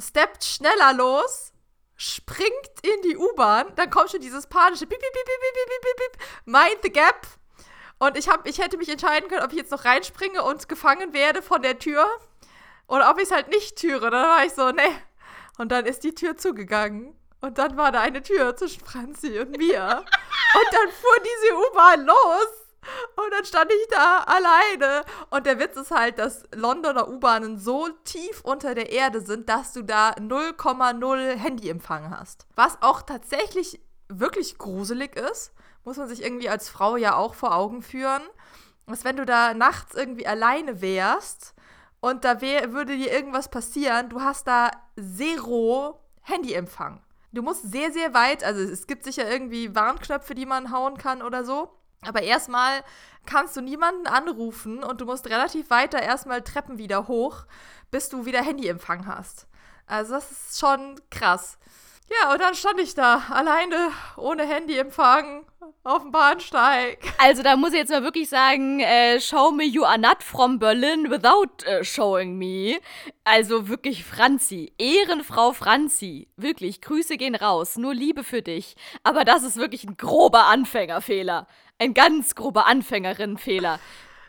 [0.01, 1.53] steppt schneller los,
[1.95, 5.97] springt in die U-Bahn, dann kommt schon dieses panische Piep, Piep, Piep, Piep, Piep, Piep,
[5.97, 7.27] Piep, Mind the Gap.
[7.99, 11.13] Und ich, hab, ich hätte mich entscheiden können, ob ich jetzt noch reinspringe und gefangen
[11.13, 12.07] werde von der Tür
[12.87, 14.09] oder ob ich es halt nicht türe.
[14.09, 14.81] Dann war ich so, ne.
[15.57, 17.15] Und dann ist die Tür zugegangen.
[17.39, 20.03] Und dann war da eine Tür zwischen Franzi und mir.
[20.55, 22.60] und dann fuhr diese U-Bahn los.
[23.15, 25.03] Und dann stand ich da alleine.
[25.29, 29.73] Und der Witz ist halt, dass Londoner U-Bahnen so tief unter der Erde sind, dass
[29.73, 32.47] du da 0,0 Handyempfang hast.
[32.55, 37.55] Was auch tatsächlich wirklich gruselig ist, muss man sich irgendwie als Frau ja auch vor
[37.55, 38.21] Augen führen.
[38.87, 41.53] Dass wenn du da nachts irgendwie alleine wärst
[41.99, 47.01] und da wär, würde dir irgendwas passieren, du hast da zero Handyempfang.
[47.31, 51.21] Du musst sehr, sehr weit, also es gibt sicher irgendwie Warnknöpfe, die man hauen kann
[51.21, 51.69] oder so.
[52.01, 52.83] Aber erstmal
[53.25, 57.45] kannst du niemanden anrufen und du musst relativ weiter erstmal Treppen wieder hoch,
[57.91, 59.47] bis du wieder Handyempfang hast.
[59.85, 61.59] Also das ist schon krass.
[62.19, 65.45] Ja, und dann stand ich da alleine, ohne Handyempfang,
[65.83, 66.99] auf dem Bahnsteig.
[67.17, 70.59] Also da muss ich jetzt mal wirklich sagen, äh, show me you are not from
[70.59, 72.79] Berlin without uh, showing me.
[73.23, 76.27] Also wirklich Franzi, Ehrenfrau Franzi.
[76.37, 78.75] Wirklich, Grüße gehen raus, nur Liebe für dich.
[79.03, 81.47] Aber das ist wirklich ein grober Anfängerfehler.
[81.79, 83.79] Ein ganz grober Anfängerinnenfehler.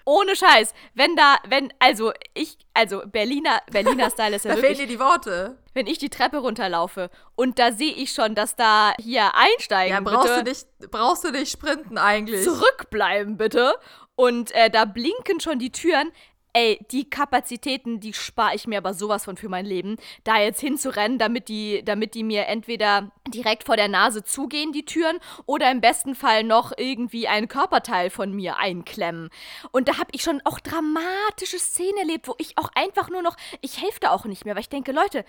[0.04, 0.74] Ohne Scheiß.
[0.94, 4.76] Wenn da, wenn, also ich, also Berliner, Berliner Style ist ja da wirklich.
[4.78, 5.58] Fehlen dir die Worte.
[5.74, 9.94] Wenn ich die Treppe runterlaufe und da sehe ich schon, dass da hier einsteigen.
[9.94, 12.44] Ja, brauchst bitte, du nicht, brauchst du nicht sprinten eigentlich.
[12.44, 13.74] Zurückbleiben bitte.
[14.14, 16.12] Und äh, da blinken schon die Türen.
[16.54, 19.96] Ey, die Kapazitäten, die spare ich mir aber sowas von für mein Leben.
[20.24, 24.84] Da jetzt hinzurennen, damit die, damit die mir entweder direkt vor der Nase zugehen, die
[24.84, 29.30] Türen, oder im besten Fall noch irgendwie ein Körperteil von mir einklemmen.
[29.70, 33.36] Und da habe ich schon auch dramatische Szenen erlebt, wo ich auch einfach nur noch,
[33.62, 35.24] ich helfe da auch nicht mehr, weil ich denke, Leute,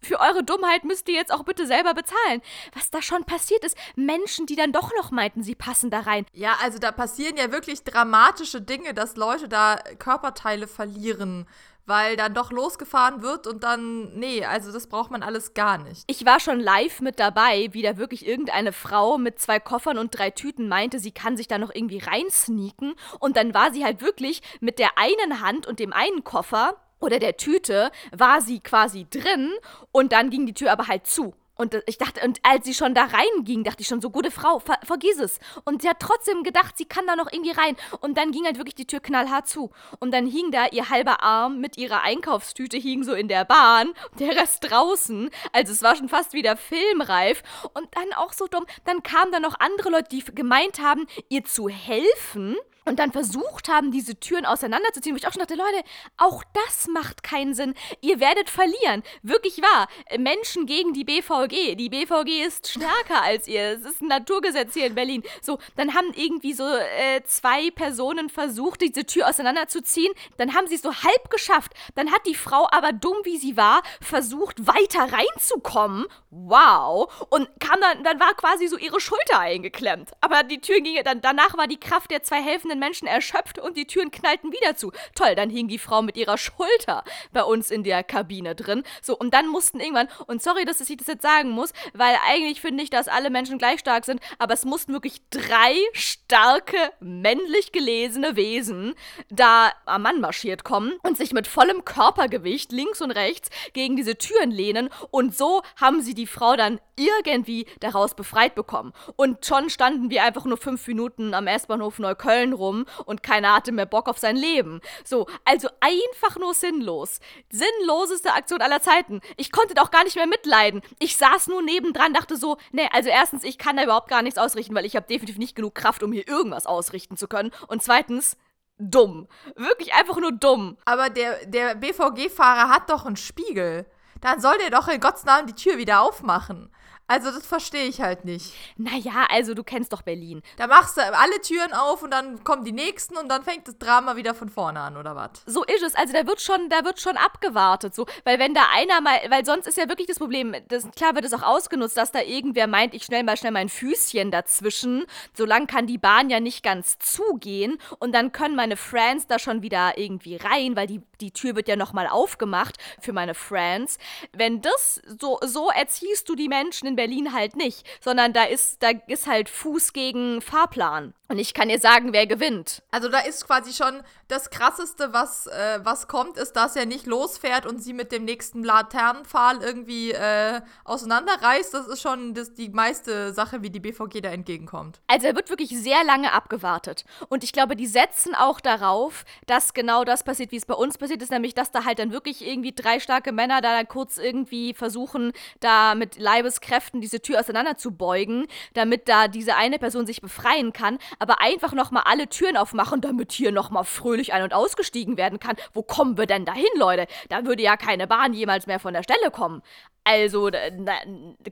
[0.00, 2.42] für eure Dummheit müsst ihr jetzt auch bitte selber bezahlen.
[2.74, 3.76] Was da schon passiert ist.
[3.96, 6.26] Menschen, die dann doch noch meinten, sie passen da rein.
[6.32, 11.46] Ja, also da passieren ja wirklich dramatische Dinge, dass Leute da Körperteile verlieren,
[11.86, 16.02] weil dann doch losgefahren wird und dann, nee, also das braucht man alles gar nicht.
[16.06, 20.16] Ich war schon live mit dabei, wie da wirklich irgendeine Frau mit zwei Koffern und
[20.16, 24.00] drei Tüten meinte, sie kann sich da noch irgendwie reinsneaken und dann war sie halt
[24.00, 29.06] wirklich mit der einen Hand und dem einen Koffer oder der Tüte war sie quasi
[29.08, 29.52] drin
[29.92, 31.34] und dann ging die Tür aber halt zu.
[31.56, 34.58] Und ich dachte, und als sie schon da reinging, dachte ich schon, so gute Frau,
[34.58, 35.38] ver vergiss es.
[35.64, 37.76] Und sie hat trotzdem gedacht, sie kann da noch irgendwie rein.
[38.00, 39.70] Und dann ging halt wirklich die Tür knallhart zu.
[39.98, 43.92] Und dann hing da ihr halber Arm mit ihrer Einkaufstüte, hing so in der Bahn,
[44.18, 45.30] der Rest draußen.
[45.52, 47.42] Also es war schon fast wieder filmreif.
[47.72, 51.44] Und dann auch so dumm, dann kamen da noch andere Leute, die gemeint haben, ihr
[51.44, 52.56] zu helfen
[52.86, 55.82] und dann versucht haben, diese Türen auseinanderzuziehen, wo ich auch schon dachte, Leute,
[56.16, 57.74] auch das macht keinen Sinn.
[58.00, 59.02] Ihr werdet verlieren.
[59.22, 59.88] Wirklich wahr.
[60.18, 61.74] Menschen gegen die BVG.
[61.74, 63.72] Die BVG ist stärker als ihr.
[63.72, 65.22] Es ist ein Naturgesetz hier in Berlin.
[65.42, 70.12] So, dann haben irgendwie so äh, zwei Personen versucht, diese Tür auseinanderzuziehen.
[70.36, 71.72] Dann haben sie es so halb geschafft.
[71.96, 76.06] Dann hat die Frau aber dumm wie sie war, versucht, weiter reinzukommen.
[76.30, 77.26] Wow.
[77.30, 80.12] Und kam dann, dann war quasi so ihre Schulter eingeklemmt.
[80.20, 83.58] Aber die Tür ging, dann, danach war die Kraft der zwei helfenden anderen Menschen erschöpft
[83.58, 84.92] und die Türen knallten wieder zu.
[85.14, 88.82] Toll, dann hing die Frau mit ihrer Schulter bei uns in der Kabine drin.
[89.02, 92.60] So, und dann mussten irgendwann, und sorry, dass ich das jetzt sagen muss, weil eigentlich
[92.60, 97.72] finde ich, dass alle Menschen gleich stark sind, aber es mussten wirklich drei starke, männlich
[97.72, 98.94] gelesene Wesen
[99.30, 104.16] da am Mann marschiert kommen und sich mit vollem Körpergewicht links und rechts gegen diese
[104.16, 108.92] Türen lehnen und so haben sie die Frau dann irgendwie daraus befreit bekommen.
[109.16, 113.54] Und schon standen wir einfach nur fünf Minuten am S-Bahnhof Neukölln rum rum und keiner
[113.54, 114.80] hatte mehr Bock auf sein Leben.
[115.04, 117.20] So, also einfach nur sinnlos.
[117.50, 119.20] Sinnloseste Aktion aller Zeiten.
[119.36, 120.82] Ich konnte doch gar nicht mehr mitleiden.
[120.98, 124.38] Ich saß nur nebendran, dachte so, ne, also erstens, ich kann da überhaupt gar nichts
[124.38, 127.52] ausrichten, weil ich habe definitiv nicht genug Kraft, um hier irgendwas ausrichten zu können.
[127.68, 128.36] Und zweitens,
[128.78, 129.28] dumm.
[129.54, 130.76] Wirklich einfach nur dumm.
[130.84, 133.86] Aber der, der BVG-Fahrer hat doch einen Spiegel.
[134.20, 136.70] Dann soll der doch in Gottes Namen die Tür wieder aufmachen.
[137.08, 138.52] Also, das verstehe ich halt nicht.
[138.76, 140.42] Naja, also du kennst doch Berlin.
[140.56, 143.78] Da machst du alle Türen auf und dann kommen die nächsten und dann fängt das
[143.78, 145.30] Drama wieder von vorne an, oder was?
[145.46, 145.94] So ist es.
[145.94, 147.94] Also da wird schon, da wird schon abgewartet.
[147.94, 148.06] So.
[148.24, 151.24] Weil wenn da einer mal, weil sonst ist ja wirklich das Problem, das, klar wird
[151.24, 155.04] es auch ausgenutzt, dass da irgendwer meint, ich schnell mal schnell mein Füßchen dazwischen.
[155.34, 159.62] Solange kann die Bahn ja nicht ganz zugehen und dann können meine Friends da schon
[159.62, 163.98] wieder irgendwie rein, weil die, die Tür wird ja nochmal aufgemacht für meine Friends.
[164.32, 168.82] Wenn das, so, so erziehst du die Menschen in Berlin halt nicht, sondern da ist,
[168.82, 171.14] da ist halt Fuß gegen Fahrplan.
[171.28, 172.82] Und ich kann dir sagen, wer gewinnt.
[172.90, 177.06] Also da ist quasi schon das Krasseste, was, äh, was kommt, ist, dass er nicht
[177.06, 181.72] losfährt und sie mit dem nächsten Laternenpfahl irgendwie äh, auseinanderreißt.
[181.74, 185.00] Das ist schon das, die meiste Sache, wie die BVG da entgegenkommt.
[185.06, 187.04] Also er wird wirklich sehr lange abgewartet.
[187.28, 190.98] Und ich glaube, die setzen auch darauf, dass genau das passiert, wie es bei uns
[190.98, 194.18] passiert ist, nämlich, dass da halt dann wirklich irgendwie drei starke Männer da dann kurz
[194.18, 200.72] irgendwie versuchen, da mit Leibeskräften diese Tür auseinanderzubeugen, damit da diese eine Person sich befreien
[200.72, 205.38] kann aber einfach nochmal alle Türen aufmachen, damit hier nochmal fröhlich ein- und ausgestiegen werden
[205.38, 205.56] kann.
[205.72, 207.06] Wo kommen wir denn dahin, Leute?
[207.28, 209.62] Da würde ja keine Bahn jemals mehr von der Stelle kommen.
[210.04, 210.94] Also, na,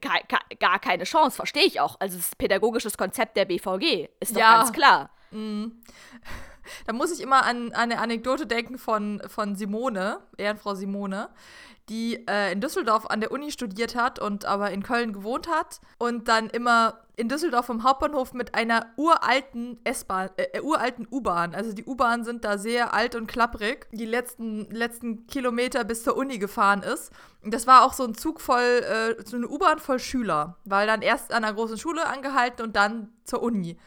[0.01, 0.21] gar,
[0.59, 1.97] gar keine Chance, verstehe ich auch.
[2.01, 4.59] Also, das pädagogisches Konzept der BVG ist doch ja.
[4.59, 5.11] ganz klar.
[5.31, 5.83] Mhm.
[6.87, 11.29] Da muss ich immer an, an eine Anekdote denken von, von Simone, Ehrenfrau Simone
[11.89, 15.81] die äh, in Düsseldorf an der Uni studiert hat und aber in Köln gewohnt hat
[15.99, 21.55] und dann immer in Düsseldorf vom Hauptbahnhof mit einer uralten S-Bahn, äh, äh uralten U-Bahn.
[21.55, 23.87] Also die U-Bahnen sind da sehr alt und klapprig.
[23.93, 27.13] Die letzten, letzten Kilometer bis zur Uni gefahren ist.
[27.43, 30.57] Und das war auch so ein Zug voll, äh, so eine U-Bahn voll Schüler.
[30.65, 33.79] Weil dann erst an einer großen Schule angehalten und dann zur Uni.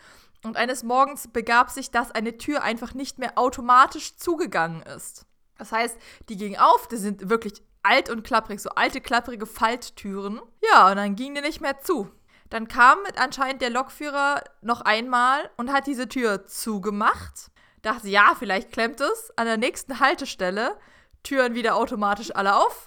[0.43, 5.25] Und eines Morgens begab sich, dass eine Tür einfach nicht mehr automatisch zugegangen ist.
[5.57, 5.97] Das heißt,
[6.29, 10.41] die ging auf, die sind wirklich alt und klapprig, so alte, klapprige Falttüren.
[10.71, 12.09] Ja, und dann ging die nicht mehr zu.
[12.49, 17.51] Dann kam anscheinend der Lokführer noch einmal und hat diese Tür zugemacht.
[17.81, 19.31] Dachte, ja, vielleicht klemmt es.
[19.35, 20.77] An der nächsten Haltestelle,
[21.23, 22.85] Türen wieder automatisch alle auf.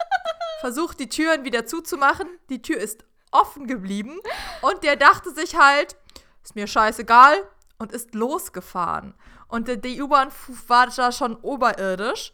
[0.60, 2.28] Versucht die Türen wieder zuzumachen.
[2.48, 4.18] Die Tür ist offen geblieben.
[4.62, 5.96] Und der dachte sich halt,
[6.42, 7.36] ist mir scheißegal
[7.78, 9.14] und ist losgefahren.
[9.48, 10.30] Und die U-Bahn
[10.68, 12.32] war da schon oberirdisch.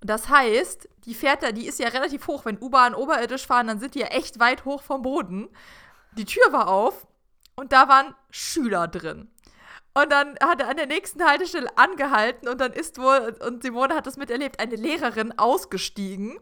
[0.00, 2.44] Das heißt, die fährt da, die ist ja relativ hoch.
[2.44, 5.48] Wenn U-Bahn oberirdisch fahren, dann sind die ja echt weit hoch vom Boden.
[6.16, 7.06] Die Tür war auf
[7.54, 9.30] und da waren Schüler drin.
[9.96, 13.94] Und dann hat er an der nächsten Haltestelle angehalten und dann ist wohl, und Simone
[13.94, 16.38] hat das miterlebt, eine Lehrerin ausgestiegen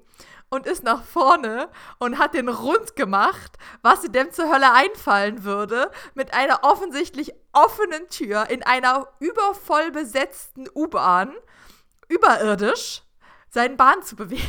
[0.50, 1.68] und ist nach vorne
[2.00, 7.32] und hat den rund gemacht, was sie dem zur Hölle einfallen würde, mit einer offensichtlich
[7.52, 11.32] offenen Tür in einer übervoll besetzten U-Bahn,
[12.08, 13.02] überirdisch,
[13.50, 14.42] seinen Bahn zu bewegen.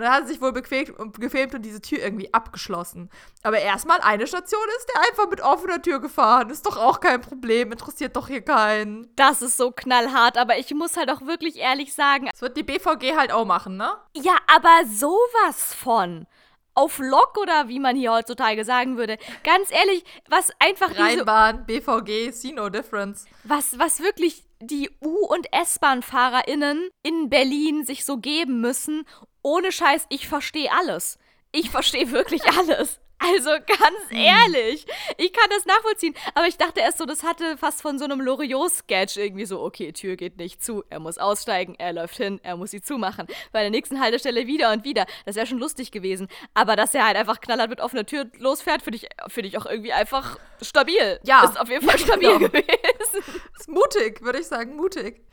[0.00, 3.10] Und dann hat er sich wohl bequemt, gefilmt und diese Tür irgendwie abgeschlossen.
[3.42, 6.48] Aber erstmal eine Station ist der einfach mit offener Tür gefahren.
[6.48, 9.14] Ist doch auch kein Problem, interessiert doch hier keinen.
[9.16, 12.30] Das ist so knallhart, aber ich muss halt auch wirklich ehrlich sagen.
[12.32, 13.92] Das wird die BVG halt auch machen, ne?
[14.14, 16.26] Ja, aber sowas von
[16.74, 19.18] auf Lock oder wie man hier heutzutage sagen würde.
[19.44, 23.26] Ganz ehrlich, was einfach Rheinbahn, BVG, see no difference.
[23.44, 29.06] Was, was wirklich die U- und S-Bahn-FahrerInnen in Berlin sich so geben müssen.
[29.42, 31.18] Ohne Scheiß, ich verstehe alles.
[31.52, 33.00] Ich verstehe wirklich alles.
[33.22, 34.16] Also ganz hm.
[34.16, 34.86] ehrlich,
[35.18, 36.14] ich kann das nachvollziehen.
[36.34, 39.92] Aber ich dachte erst so, das hatte fast von so einem Loriot-Sketch irgendwie so, okay,
[39.92, 43.26] Tür geht nicht zu, er muss aussteigen, er läuft hin, er muss sie zumachen.
[43.52, 45.04] Bei der nächsten Haltestelle wieder und wieder.
[45.26, 46.28] Das wäre schon lustig gewesen.
[46.54, 49.66] Aber dass er halt einfach knallhart mit offener Tür losfährt, finde ich, find ich auch
[49.66, 51.20] irgendwie einfach stabil.
[51.22, 51.44] Ja.
[51.44, 52.38] Ist auf jeden Fall stabil genau.
[52.48, 53.42] gewesen.
[53.58, 55.26] Ist mutig, würde ich sagen, mutig.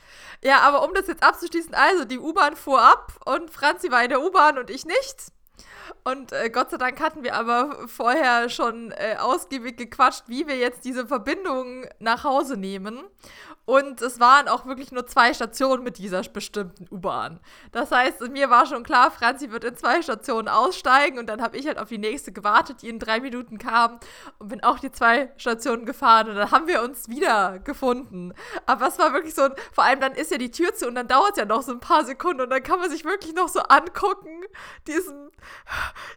[0.43, 4.10] Ja, aber um das jetzt abzuschließen, also die U-Bahn fuhr ab und Franzi war in
[4.10, 5.32] der U-Bahn und ich nicht.
[6.04, 10.58] Und äh, Gott sei Dank hatten wir aber vorher schon äh, ausgiebig gequatscht, wie wir
[10.58, 13.04] jetzt diese Verbindung nach Hause nehmen.
[13.67, 17.41] Und es waren auch wirklich nur zwei Stationen mit dieser bestimmten U-Bahn.
[17.73, 21.58] Das heißt, mir war schon klar, Franzi wird in zwei Stationen aussteigen und dann habe
[21.58, 23.99] ich halt auf die nächste gewartet, die in drei Minuten kam
[24.39, 28.34] und bin auch die zwei Stationen gefahren und dann haben wir uns wieder gefunden.
[28.65, 31.10] Aber es war wirklich so, vor allem dann ist ja die Tür zu und dann
[31.10, 33.49] dauert es ja noch so ein paar Sekunden und dann kann man sich wirklich noch
[33.49, 34.45] so angucken,
[34.88, 35.30] diesen,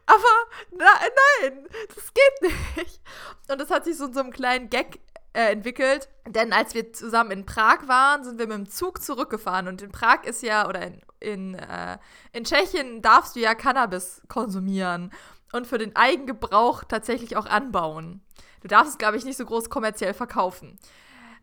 [0.07, 0.23] aber
[0.71, 1.11] nein,
[1.43, 3.01] nein, das geht nicht.
[3.49, 5.01] Und das hat sich so in so einem kleinen Gag
[5.33, 6.09] äh, entwickelt.
[6.27, 9.69] Denn als wir zusammen in Prag waren, sind wir mit dem Zug zurückgefahren.
[9.69, 11.99] Und in Prag ist ja, oder in, in, äh,
[12.33, 15.13] in Tschechien darfst du ja Cannabis konsumieren
[15.53, 18.23] und für den Eigengebrauch tatsächlich auch anbauen.
[18.63, 20.79] Du darfst es, glaube ich, nicht so groß kommerziell verkaufen.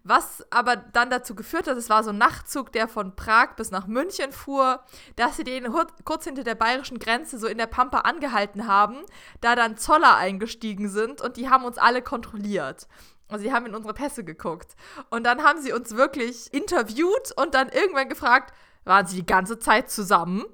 [0.03, 3.71] Was aber dann dazu geführt hat, es war so ein Nachtzug, der von Prag bis
[3.71, 4.81] nach München fuhr,
[5.17, 5.67] dass sie den
[6.05, 8.99] kurz hinter der bayerischen Grenze so in der Pampa angehalten haben,
[9.41, 12.87] da dann Zoller eingestiegen sind und die haben uns alle kontrolliert.
[13.29, 14.75] Also sie haben in unsere Pässe geguckt.
[15.09, 18.53] Und dann haben sie uns wirklich interviewt und dann irgendwann gefragt,
[18.85, 20.45] waren sie die ganze Zeit zusammen?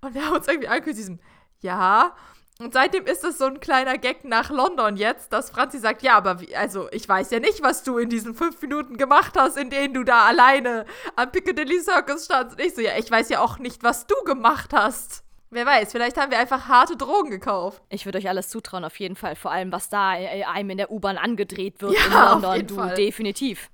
[0.00, 1.20] Und wir haben uns irgendwie angehört, diesem,
[1.60, 2.14] ja.
[2.60, 6.16] Und seitdem ist es so ein kleiner Gag nach London jetzt, dass Franzi sagt, ja,
[6.16, 9.56] aber wie, also ich weiß ja nicht, was du in diesen fünf Minuten gemacht hast,
[9.56, 10.84] in denen du da alleine
[11.16, 12.56] am Piccadilly Circus standst.
[12.56, 15.23] Und ich so, ja, ich weiß ja auch nicht, was du gemacht hast.
[15.54, 17.80] Wer weiß, vielleicht haben wir einfach harte Drogen gekauft.
[17.88, 19.36] Ich würde euch alles zutrauen, auf jeden Fall.
[19.36, 22.44] Vor allem, was da äh, einem in der U-Bahn angedreht wird ja, in London.
[22.44, 22.94] Auf jeden du, Fall.
[22.96, 23.70] definitiv.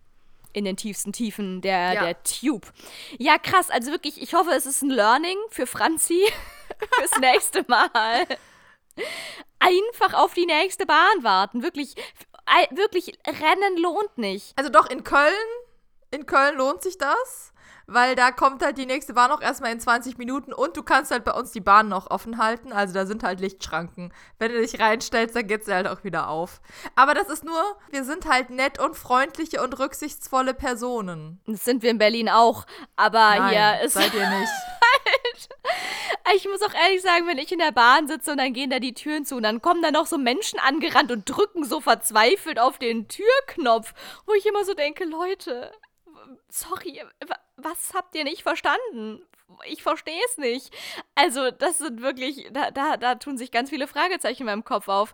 [0.52, 2.04] In den tiefsten Tiefen der, ja.
[2.04, 2.66] der Tube.
[3.18, 3.70] Ja, krass.
[3.70, 6.22] Also wirklich, ich hoffe, es ist ein Learning für Franzi
[6.98, 8.26] fürs nächste Mal.
[9.58, 11.62] Einfach auf die nächste Bahn warten.
[11.62, 11.94] Wirklich,
[12.72, 14.52] wirklich, Rennen lohnt nicht.
[14.56, 15.32] Also doch, in Köln,
[16.10, 17.54] in Köln lohnt sich das
[17.90, 21.10] weil da kommt halt die nächste Bahn auch erstmal in 20 Minuten und du kannst
[21.10, 22.72] halt bei uns die Bahn noch offen halten.
[22.72, 24.12] Also da sind halt Lichtschranken.
[24.38, 26.60] Wenn du dich reinstellst, dann geht sie halt auch wieder auf.
[26.94, 31.40] Aber das ist nur, wir sind halt nett und freundliche und rücksichtsvolle Personen.
[31.46, 33.94] Das sind wir in Berlin auch, aber Nein, hier ist.
[33.94, 34.52] Seid ihr nicht.
[36.34, 38.78] Ich muss auch ehrlich sagen, wenn ich in der Bahn sitze und dann gehen da
[38.78, 42.60] die Türen zu und dann kommen da noch so Menschen angerannt und drücken so verzweifelt
[42.60, 43.94] auf den Türknopf,
[44.26, 45.72] wo ich immer so denke, Leute,
[46.48, 47.02] sorry,
[47.62, 49.22] was habt ihr nicht verstanden?
[49.66, 50.74] Ich verstehe es nicht.
[51.14, 54.88] Also, das sind wirklich, da, da, da tun sich ganz viele Fragezeichen in meinem Kopf
[54.88, 55.12] auf.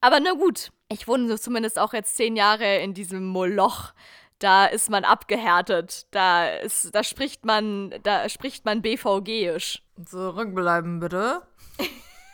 [0.00, 3.92] Aber na gut, ich wohne zumindest auch jetzt zehn Jahre in diesem Moloch.
[4.38, 6.06] Da ist man abgehärtet.
[6.10, 9.82] Da, ist, da spricht man, da spricht man BVG-isch.
[10.04, 11.42] Zurückbleiben, bitte.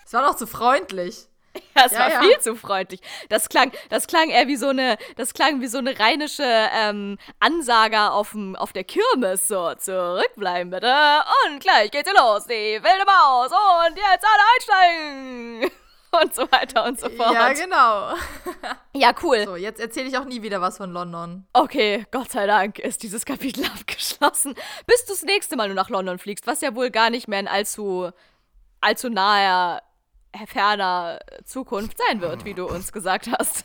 [0.06, 1.28] Es war doch zu freundlich.
[1.76, 2.20] Ja, es ja, war ja.
[2.22, 3.00] viel zu freundlich.
[3.28, 7.18] Das klang, das klang eher wie so eine, das klang wie so eine rheinische ähm,
[7.40, 9.48] Ansager aufm, auf der Kirmes.
[9.48, 10.94] So, zurückbleiben bitte.
[11.46, 12.46] Und gleich geht's hier los.
[12.46, 13.50] Die wilde Maus.
[13.50, 15.70] Und jetzt alle einsteigen.
[16.22, 17.34] Und so weiter und so fort.
[17.34, 18.14] Ja, genau.
[18.94, 19.44] ja, cool.
[19.46, 21.44] So, jetzt erzähle ich auch nie wieder was von London.
[21.52, 24.54] Okay, Gott sei Dank ist dieses Kapitel abgeschlossen.
[24.86, 27.40] Bis du das nächste Mal nur nach London fliegst, was ja wohl gar nicht mehr
[27.40, 28.12] in allzu,
[28.80, 29.82] allzu naher
[30.46, 33.64] ferner Zukunft sein wird, wie du uns gesagt hast.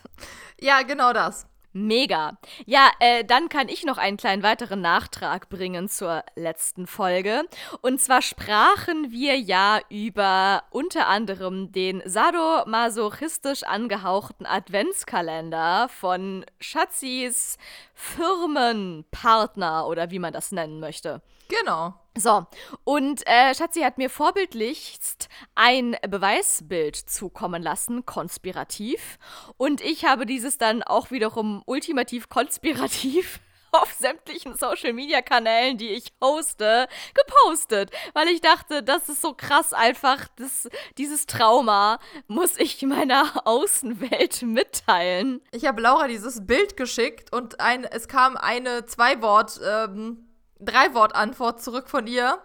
[0.59, 1.47] Ja, genau das.
[1.71, 2.39] Mega.
[2.65, 7.43] Ja, äh, dann kann ich noch einen kleinen weiteren Nachtrag bringen zur letzten Folge.
[7.81, 17.59] Und zwar sprachen wir ja über unter anderem den sadomasochistisch angehauchten Adventskalender von Schatzis
[17.93, 21.21] Firmenpartner oder wie man das nennen möchte.
[21.49, 21.95] Genau.
[22.15, 22.45] So,
[22.83, 29.17] und äh, Schatzi hat mir vorbildlichst ein Beweisbild zukommen lassen, konspirativ.
[29.57, 33.39] Und ich habe dieses dann auch wiederum ultimativ konspirativ
[33.71, 39.33] auf sämtlichen Social Media Kanälen, die ich hoste, gepostet, weil ich dachte, das ist so
[39.33, 45.41] krass einfach, das, dieses Trauma muss ich meiner Außenwelt mitteilen.
[45.51, 50.28] Ich habe Laura dieses Bild geschickt und ein, es kam eine Zwei-Wort, ähm,
[50.59, 52.39] Drei-Wort-Antwort zurück von ihr.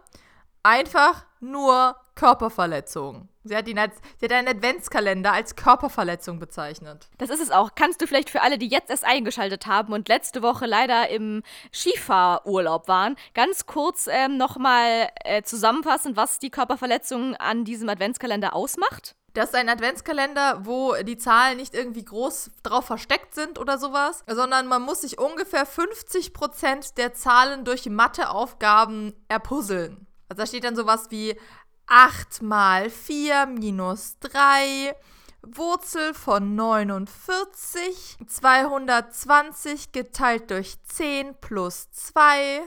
[0.63, 3.29] Einfach nur Körperverletzung.
[3.47, 7.09] Sie hat, ihn als, sie hat einen Adventskalender als Körperverletzung bezeichnet.
[7.19, 7.73] Das ist es auch.
[7.75, 11.43] Kannst du vielleicht für alle, die jetzt erst eingeschaltet haben und letzte Woche leider im
[11.71, 19.15] Skifahrurlaub waren, ganz kurz ähm, nochmal äh, zusammenfassen, was die Körperverletzung an diesem Adventskalender ausmacht?
[19.35, 24.25] Das ist ein Adventskalender, wo die Zahlen nicht irgendwie groß drauf versteckt sind oder sowas,
[24.27, 30.07] sondern man muss sich ungefähr 50% der Zahlen durch Matheaufgaben erpuzzeln.
[30.29, 31.39] Also da steht dann sowas wie
[31.87, 34.97] 8 mal 4 minus 3,
[35.43, 42.63] Wurzel von 49, 220 geteilt durch 10 plus 2.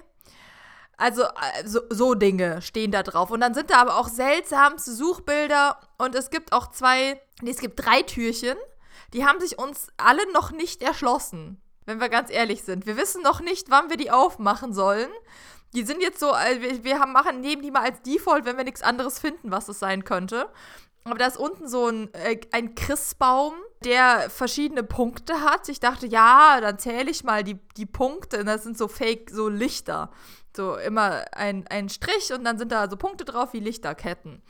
[0.97, 1.23] Also
[1.63, 3.29] so, so, Dinge stehen da drauf.
[3.29, 5.79] Und dann sind da aber auch seltsamste Suchbilder.
[5.97, 8.57] Und es gibt auch zwei, nee, es gibt drei Türchen.
[9.13, 12.87] Die haben sich uns alle noch nicht erschlossen, wenn wir ganz ehrlich sind.
[12.87, 15.09] Wir wissen noch nicht, wann wir die aufmachen sollen.
[15.73, 18.63] Die sind jetzt so, äh, wir haben, machen, nehmen die mal als Default, wenn wir
[18.63, 20.49] nichts anderes finden, was es sein könnte.
[21.03, 23.53] Aber da ist unten so ein, äh, ein Christbaum,
[23.83, 25.69] der verschiedene Punkte hat.
[25.69, 28.39] Ich dachte, ja, dann zähle ich mal die, die Punkte.
[28.39, 30.11] Und das sind so Fake, so Lichter.
[30.55, 34.41] So immer ein, ein Strich und dann sind da so Punkte drauf wie Lichterketten.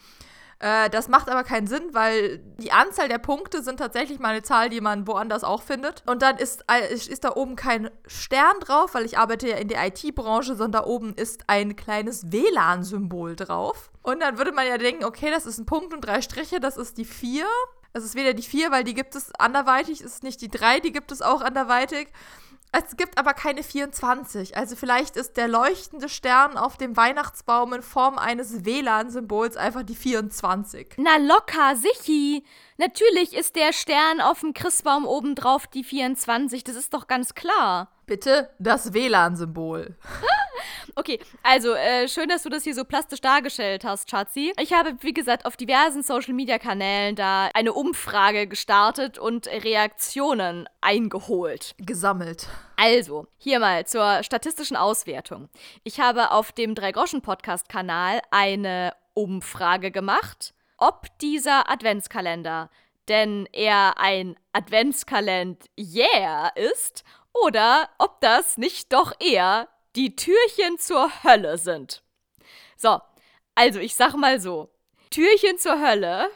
[0.60, 4.41] Äh, das macht aber keinen Sinn, weil die Anzahl der Punkte sind tatsächlich mal eine
[4.41, 6.04] Zahl, die man woanders auch findet.
[6.08, 9.67] Und dann ist, äh, ist da oben kein Stern drauf, weil ich arbeite ja in
[9.67, 13.91] der IT-Branche, sondern da oben ist ein kleines WLAN-Symbol drauf.
[14.02, 16.78] Und dann würde man ja denken, okay, das ist ein Punkt und drei Striche, das
[16.78, 17.46] ist die 4.
[17.93, 20.80] Es ist weder die 4, weil die gibt es anderweitig, es ist nicht die 3,
[20.80, 22.10] die gibt es auch anderweitig.
[22.80, 24.56] Es gibt aber keine 24.
[24.56, 29.96] Also vielleicht ist der leuchtende Stern auf dem Weihnachtsbaum in Form eines WLAN-Symbols einfach die
[29.96, 30.94] 24.
[30.98, 32.44] Na locker, sichi.
[32.78, 36.63] Natürlich ist der Stern auf dem Christbaum obendrauf die 24.
[36.63, 37.90] Das ist doch ganz klar.
[38.08, 39.96] Bitte das WLAN-Symbol.
[40.96, 44.52] Okay, also äh, schön, dass du das hier so plastisch dargestellt hast, Schatzi.
[44.60, 51.76] Ich habe, wie gesagt, auf diversen Social-Media-Kanälen da eine Umfrage gestartet und Reaktionen eingeholt.
[51.78, 52.48] Gesammelt.
[52.78, 55.50] Also, hier mal zur statistischen Auswertung.
[55.84, 62.72] Ich habe auf dem Drei-Groschen-Podcast-Kanal eine Umfrage gemacht, ob dieser Adventskalender
[63.08, 67.04] denn er ein Adventskalend Yeah ist
[67.45, 72.04] oder ob das nicht doch eher die Türchen zur Hölle sind.
[72.76, 73.00] So,
[73.56, 74.69] also ich sag mal so:
[75.10, 76.30] Türchen zur Hölle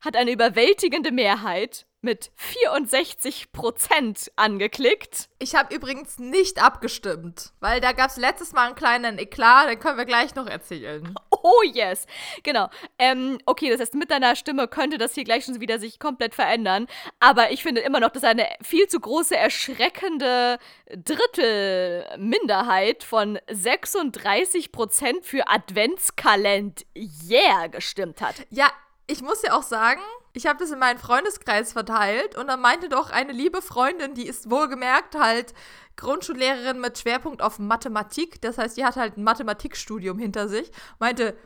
[0.00, 5.28] hat eine überwältigende Mehrheit mit 64% angeklickt.
[5.38, 9.80] Ich habe übrigens nicht abgestimmt, weil da gab es letztes Mal einen kleinen Eklat, den
[9.80, 11.14] können wir gleich noch erzählen.
[11.48, 12.06] Oh yes,
[12.42, 12.68] genau.
[12.98, 16.34] Ähm, okay, das heißt, mit deiner Stimme könnte das hier gleich schon wieder sich komplett
[16.34, 16.88] verändern.
[17.20, 20.58] Aber ich finde immer noch, dass eine viel zu große, erschreckende
[20.90, 28.44] Drittelminderheit von 36% für Adventskalend Yeah gestimmt hat.
[28.50, 28.72] Ja,
[29.06, 30.00] ich muss ja auch sagen,
[30.32, 34.26] ich habe das in meinen Freundeskreis verteilt und dann meinte doch eine liebe Freundin, die
[34.26, 35.54] ist wohlgemerkt halt
[35.96, 41.36] Grundschullehrerin mit Schwerpunkt auf Mathematik, das heißt, die hat halt ein Mathematikstudium hinter sich, meinte,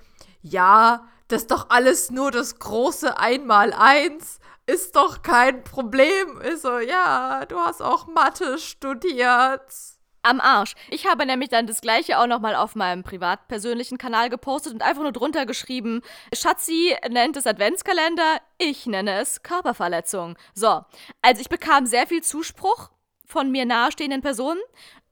[0.42, 6.40] ja, das ist doch alles nur das große Einmaleins, ist doch kein Problem.
[6.40, 10.74] Ist so, ja, du hast auch Mathe studiert am Arsch.
[10.90, 14.82] Ich habe nämlich dann das gleiche auch nochmal auf meinem privat persönlichen Kanal gepostet und
[14.82, 16.02] einfach nur drunter geschrieben,
[16.34, 20.36] Schatzi nennt es Adventskalender, ich nenne es Körperverletzung.
[20.54, 20.84] So,
[21.22, 22.90] also ich bekam sehr viel Zuspruch
[23.26, 24.60] von mir nahestehenden Personen.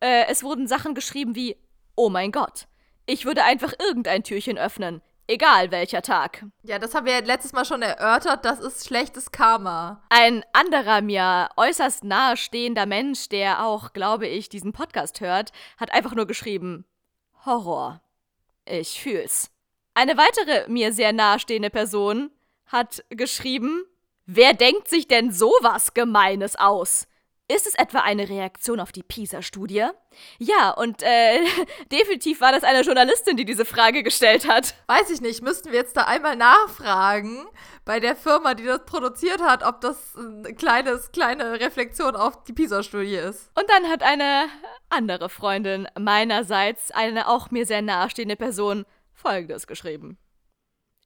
[0.00, 1.56] Äh, es wurden Sachen geschrieben wie,
[1.96, 2.66] oh mein Gott,
[3.06, 5.02] ich würde einfach irgendein Türchen öffnen.
[5.30, 6.46] Egal welcher Tag.
[6.62, 10.02] Ja, das haben wir ja letztes Mal schon erörtert, das ist schlechtes Karma.
[10.08, 16.14] Ein anderer mir äußerst nahestehender Mensch, der auch, glaube ich, diesen Podcast hört, hat einfach
[16.14, 16.86] nur geschrieben:
[17.44, 18.00] Horror.
[18.64, 19.50] Ich fühl's.
[19.92, 22.30] Eine weitere mir sehr nahestehende Person
[22.64, 23.84] hat geschrieben:
[24.24, 27.06] Wer denkt sich denn sowas Gemeines aus?
[27.50, 29.86] Ist es etwa eine Reaktion auf die PISA-Studie?
[30.38, 31.40] Ja, und äh,
[31.90, 34.74] definitiv war das eine Journalistin, die diese Frage gestellt hat.
[34.86, 37.46] Weiß ich nicht, müssten wir jetzt da einmal nachfragen
[37.86, 42.52] bei der Firma, die das produziert hat, ob das eine kleines, kleine Reflexion auf die
[42.52, 43.50] PISA-Studie ist.
[43.58, 44.48] Und dann hat eine
[44.90, 50.18] andere Freundin meinerseits, eine auch mir sehr nahestehende Person, folgendes geschrieben.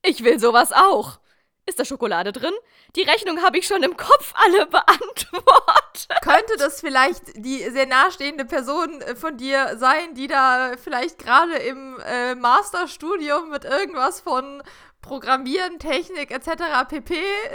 [0.04, 1.20] Ich will sowas auch.
[1.66, 2.52] Ist da Schokolade drin?
[2.96, 6.08] Die Rechnung habe ich schon im Kopf alle beantwortet.
[6.22, 11.56] Könnte das vielleicht die sehr nahestehende Person äh, von dir sein, die da vielleicht gerade
[11.56, 14.62] im äh, Masterstudium mit irgendwas von
[15.00, 16.88] Programmieren, Technik etc.
[16.88, 17.14] pp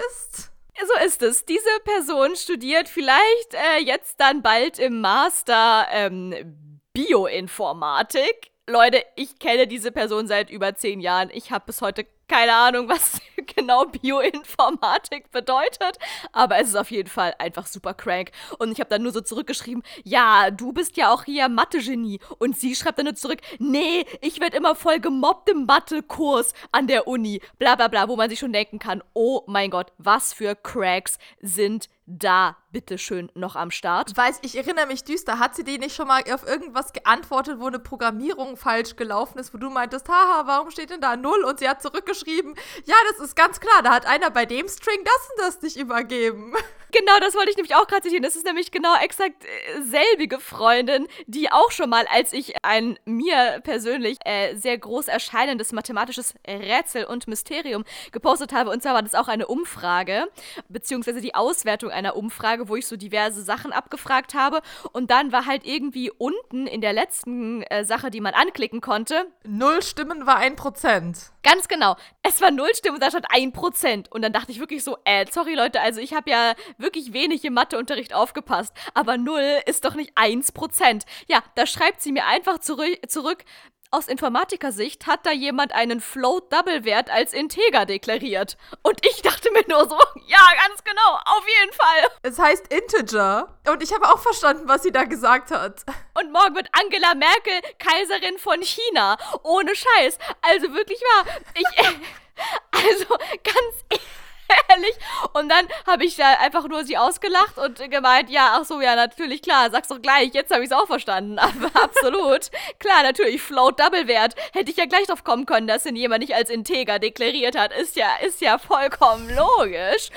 [0.10, 0.52] ist?
[0.86, 1.46] So ist es.
[1.46, 8.52] Diese Person studiert vielleicht äh, jetzt dann bald im Master ähm, Bioinformatik.
[8.68, 11.30] Leute, ich kenne diese Person seit über zehn Jahren.
[11.32, 13.22] Ich habe bis heute keine Ahnung, was
[13.56, 15.98] genau Bioinformatik bedeutet,
[16.32, 18.32] aber es ist auf jeden Fall einfach super crank.
[18.60, 22.20] Und ich habe dann nur so zurückgeschrieben, ja, du bist ja auch hier Mathe-Genie.
[22.40, 26.88] Und sie schreibt dann nur zurück, nee, ich werde immer voll gemobbt im Mathe-Kurs an
[26.88, 27.42] der Uni.
[27.58, 31.18] Bla bla bla, wo man sich schon denken kann, oh mein Gott, was für Cracks
[31.42, 34.12] sind da bitteschön noch am Start.
[34.12, 35.40] Ich weiß, ich erinnere mich düster.
[35.40, 39.54] Hat sie dir nicht schon mal auf irgendwas geantwortet, wo eine Programmierung falsch gelaufen ist,
[39.54, 41.44] wo du meintest, haha, warum steht denn da Null?
[41.44, 42.56] Und sie hat zurückgeschrieben,
[42.86, 45.78] ja, das ist ganz klar, da hat einer bei dem String das und das nicht
[45.78, 46.54] übergeben.
[46.94, 48.24] Genau, das wollte ich nämlich auch gerade zitieren.
[48.24, 52.98] Das ist nämlich genau exakt äh, selbige Freundin, die auch schon mal, als ich ein
[53.04, 57.84] mir persönlich äh, sehr groß erscheinendes mathematisches Rätsel und Mysterium
[58.14, 58.70] gepostet habe.
[58.70, 60.30] Und zwar war das auch eine Umfrage,
[60.70, 64.62] beziehungsweise die Auswertung einer Umfrage, wo ich so diverse Sachen abgefragt habe.
[64.94, 69.28] Und dann war halt irgendwie unten in der letzten äh, Sache, die man anklicken konnte.
[69.46, 71.32] Null Stimmen war ein Prozent.
[71.44, 71.96] Ganz genau.
[72.24, 74.12] Es war null Stimmen, da stand ein Prozent.
[74.12, 77.44] Und dann dachte ich wirklich so, äh, sorry Leute, also ich habe ja wirklich wenig
[77.46, 78.74] im Matheunterricht aufgepasst.
[78.94, 81.06] Aber null ist doch nicht eins Prozent.
[81.28, 83.44] Ja, da schreibt sie mir einfach zurück, zurück
[83.92, 88.58] aus Informatikersicht hat da jemand einen Float-Double-Wert als Integer deklariert.
[88.82, 89.96] Und ich dachte mir nur so,
[90.28, 92.10] ja, ganz genau, auf jeden Fall.
[92.24, 93.58] Es heißt Integer.
[93.68, 95.84] Und ich habe auch verstanden, was sie da gesagt hat.
[96.20, 99.18] Und morgen wird Angela Merkel Kaiserin von China.
[99.44, 100.18] Ohne Scheiß.
[100.42, 101.26] Also wirklich wahr.
[101.56, 101.66] Ich.
[102.72, 104.02] also ganz
[104.70, 104.96] ehrlich.
[105.34, 108.96] Und dann habe ich da einfach nur sie ausgelacht und gemeint, ja, ach so, ja,
[108.96, 111.40] natürlich, klar, sag's doch gleich, jetzt habe ich es auch verstanden.
[111.48, 114.36] Aber absolut, klar, natürlich, Float Double Wert.
[114.54, 117.74] Hätte ich ja gleich drauf kommen können, dass ihn jemand nicht als Integer deklariert hat.
[117.74, 120.10] Ist ja, ist ja vollkommen logisch.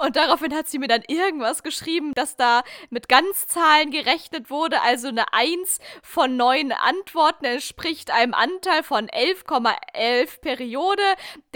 [0.00, 4.80] Und daraufhin hat sie mir dann irgendwas geschrieben, dass da mit Ganzzahlen gerechnet wurde.
[4.80, 11.02] Also eine 1 von 9 Antworten entspricht einem Anteil von 11,11 ,11 Periode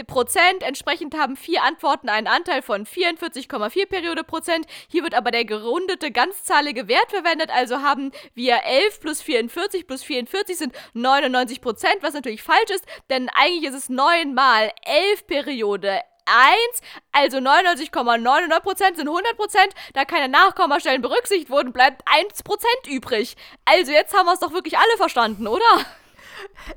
[0.05, 0.61] Prozent.
[0.61, 4.67] Entsprechend haben vier Antworten einen Anteil von 44,4 Periode Prozent.
[4.89, 7.49] Hier wird aber der gerundete ganzzahlige Wert verwendet.
[7.49, 12.85] Also haben wir 11 plus 44 plus 44 sind 99 Prozent, was natürlich falsch ist,
[13.09, 19.57] denn eigentlich ist es 9 mal 11 Periode 1, also 99,99% sind 100%,
[19.93, 23.35] da keine Nachkommastellen berücksichtigt wurden, bleibt 1% übrig.
[23.65, 25.85] Also jetzt haben wir es doch wirklich alle verstanden, oder?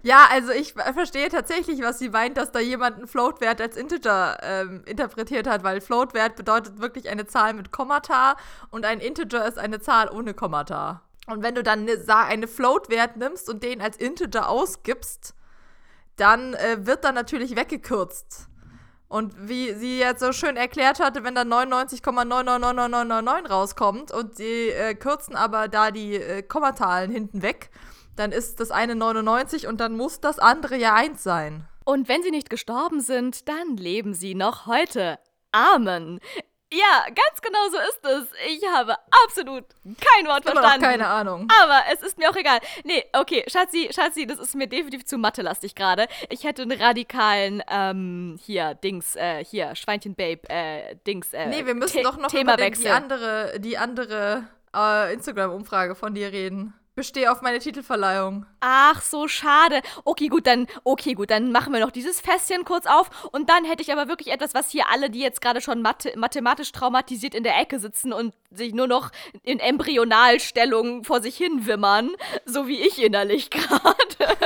[0.03, 4.39] Ja, also ich verstehe tatsächlich, was sie meint, dass da jemand einen Float-Wert als Integer
[4.43, 8.37] ähm, interpretiert hat, weil Float-Wert bedeutet wirklich eine Zahl mit Kommata
[8.71, 11.03] und ein Integer ist eine Zahl ohne Kommata.
[11.27, 15.35] Und wenn du dann eine, eine Float-Wert nimmst und den als Integer ausgibst,
[16.17, 18.49] dann äh, wird dann natürlich weggekürzt.
[19.09, 24.95] Und wie sie jetzt so schön erklärt hatte, wenn da 99,999999 rauskommt und sie äh,
[24.95, 27.71] kürzen aber da die äh, Kommatalen hinten weg,
[28.17, 31.67] dann ist das eine 99 und dann muss das andere ja 1 sein.
[31.85, 35.19] Und wenn sie nicht gestorben sind, dann leben sie noch heute.
[35.53, 36.21] Amen.
[36.73, 38.29] Ja, ganz genau so ist es.
[38.47, 38.95] Ich habe
[39.25, 40.85] absolut kein Wort Immer verstanden.
[40.85, 41.49] Keine Ahnung.
[41.63, 42.59] Aber es ist mir auch egal.
[42.85, 46.09] Nee, okay, Schatzi, Schatzi, das ist mir definitiv zu mathelastig gerade.
[46.29, 51.75] Ich hätte einen radikalen, ähm, hier, Dings, äh, hier, Schweinchen-Babe, äh, Dings, äh, Nee, wir
[51.75, 54.45] müssen doch noch über den, die andere, die andere
[54.77, 58.45] äh, Instagram-Umfrage von dir reden bestehe auf meine Titelverleihung.
[58.59, 59.83] Ach, so schade.
[60.05, 63.31] Okay, gut, dann, okay, gut, dann machen wir noch dieses Fässchen kurz auf.
[63.31, 66.13] Und dann hätte ich aber wirklich etwas, was hier alle, die jetzt gerade schon Mathe
[66.17, 69.13] mathematisch traumatisiert in der Ecke sitzen und sich nur noch
[69.45, 72.11] in Embryonalstellung vor sich hin wimmern,
[72.45, 74.37] so wie ich innerlich gerade.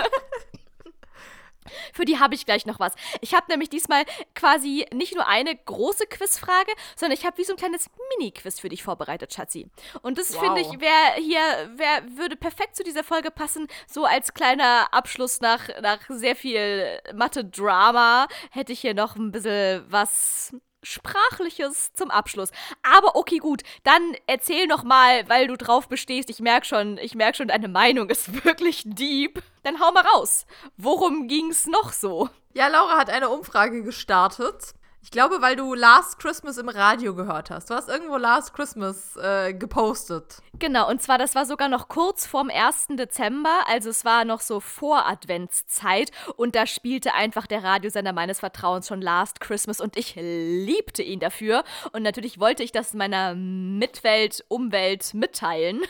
[1.93, 2.95] Für die habe ich gleich noch was.
[3.21, 4.05] Ich habe nämlich diesmal
[4.35, 8.69] quasi nicht nur eine große Quizfrage, sondern ich habe wie so ein kleines Mini-Quiz für
[8.69, 9.69] dich vorbereitet, Schatzi.
[10.03, 10.41] Und das wow.
[10.41, 13.69] finde ich, wäre hier, wär, würde perfekt zu dieser Folge passen.
[13.87, 19.85] So als kleiner Abschluss nach, nach sehr viel Mathe-Drama hätte ich hier noch ein bisschen
[19.89, 20.53] was
[20.83, 22.51] Sprachliches zum Abschluss.
[22.83, 26.31] Aber okay, gut, dann erzähl noch mal, weil du drauf bestehst.
[26.31, 29.43] Ich merk schon, ich merk schon, deine Meinung ist wirklich deep.
[29.63, 30.47] Dann hau mal raus.
[30.77, 32.29] Worum ging's noch so?
[32.55, 34.75] Ja, Laura hat eine Umfrage gestartet
[35.05, 37.71] Ich glaube, weil du Last Christmas im Radio gehört hast.
[37.71, 40.41] Du hast irgendwo Last Christmas äh, gepostet.
[40.61, 42.87] Genau, und zwar, das war sogar noch kurz vorm 1.
[42.91, 48.39] Dezember, also es war noch so vor Adventszeit und da spielte einfach der Radiosender meines
[48.39, 51.65] Vertrauens schon Last Christmas und ich liebte ihn dafür.
[51.93, 55.81] Und natürlich wollte ich das meiner Mitwelt, Umwelt mitteilen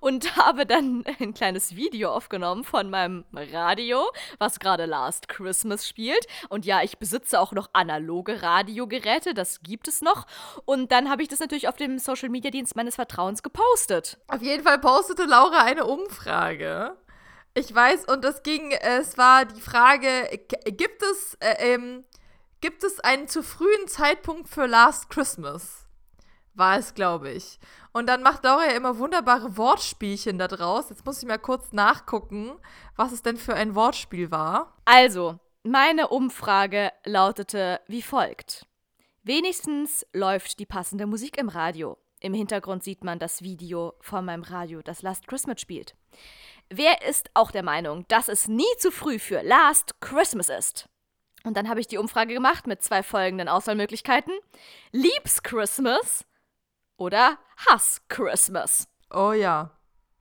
[0.00, 6.26] und habe dann ein kleines Video aufgenommen von meinem Radio, was gerade Last Christmas spielt.
[6.48, 10.26] Und ja, ich besitze auch noch analoge Radiogeräte, das gibt es noch.
[10.64, 14.18] Und dann habe ich das natürlich auf dem Social Media Dienst meines Vertrauens gepostet.
[14.28, 16.96] Auf jeden Fall postete Laura eine Umfrage.
[17.54, 20.28] Ich weiß, und es ging, es war die Frage,
[20.66, 22.04] gibt es, äh, ähm,
[22.60, 25.85] gibt es einen zu frühen Zeitpunkt für Last Christmas?
[26.56, 27.58] War es, glaube ich.
[27.92, 30.88] Und dann macht Laura ja immer wunderbare Wortspielchen da draus.
[30.88, 32.52] Jetzt muss ich mal kurz nachgucken,
[32.96, 34.74] was es denn für ein Wortspiel war.
[34.86, 38.66] Also, meine Umfrage lautete wie folgt.
[39.22, 41.98] Wenigstens läuft die passende Musik im Radio.
[42.20, 45.94] Im Hintergrund sieht man das Video von meinem Radio, das Last Christmas spielt.
[46.70, 50.88] Wer ist auch der Meinung, dass es nie zu früh für Last Christmas ist?
[51.44, 54.32] Und dann habe ich die Umfrage gemacht mit zwei folgenden Auswahlmöglichkeiten.
[54.90, 56.24] Liebs Christmas
[56.96, 58.88] oder Hass Christmas.
[59.10, 59.70] Oh ja.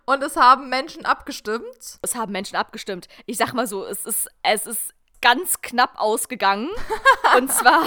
[0.06, 1.98] Und es haben Menschen abgestimmt.
[2.02, 3.08] Es haben Menschen abgestimmt.
[3.26, 6.70] Ich sag mal so, es ist, es ist ganz knapp ausgegangen.
[7.38, 7.86] und zwar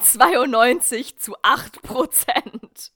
[0.00, 2.92] 92 zu 8 Prozent.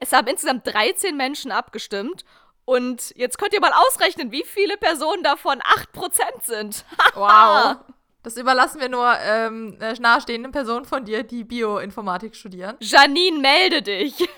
[0.00, 2.24] Es haben insgesamt 13 Menschen abgestimmt.
[2.64, 6.84] Und jetzt könnt ihr mal ausrechnen, wie viele Personen davon 8% sind.
[7.14, 7.76] wow.
[8.22, 12.76] Das überlassen wir nur ähm, nahestehenden Personen von dir, die Bioinformatik studieren.
[12.80, 14.28] Janine, melde dich.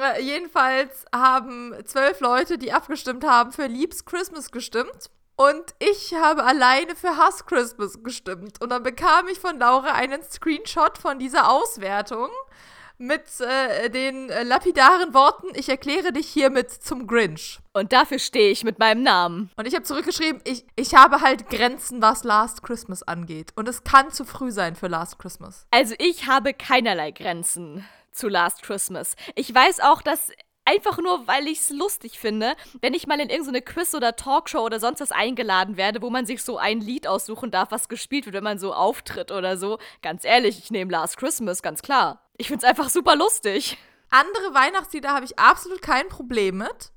[0.00, 5.10] Äh, jedenfalls haben zwölf Leute, die abgestimmt haben, für Liebs Christmas gestimmt.
[5.36, 8.60] Und ich habe alleine für Hass Christmas gestimmt.
[8.60, 12.30] Und dann bekam ich von Laura einen Screenshot von dieser Auswertung
[12.98, 17.58] mit äh, den äh, lapidaren Worten, ich erkläre dich hiermit zum Grinch.
[17.72, 19.50] Und dafür stehe ich mit meinem Namen.
[19.56, 23.52] Und ich habe zurückgeschrieben, ich, ich habe halt Grenzen, was Last Christmas angeht.
[23.56, 25.66] Und es kann zu früh sein für Last Christmas.
[25.72, 29.16] Also ich habe keinerlei Grenzen zu Last Christmas.
[29.34, 30.30] Ich weiß auch, dass
[30.64, 34.60] einfach nur, weil ich es lustig finde, wenn ich mal in irgendeine Quiz- oder Talkshow
[34.60, 38.26] oder sonst was eingeladen werde, wo man sich so ein Lied aussuchen darf, was gespielt
[38.26, 39.78] wird, wenn man so auftritt oder so.
[40.02, 42.20] Ganz ehrlich, ich nehme Last Christmas, ganz klar.
[42.36, 43.78] Ich finde es einfach super lustig.
[44.10, 46.92] Andere Weihnachtslieder habe ich absolut kein Problem mit.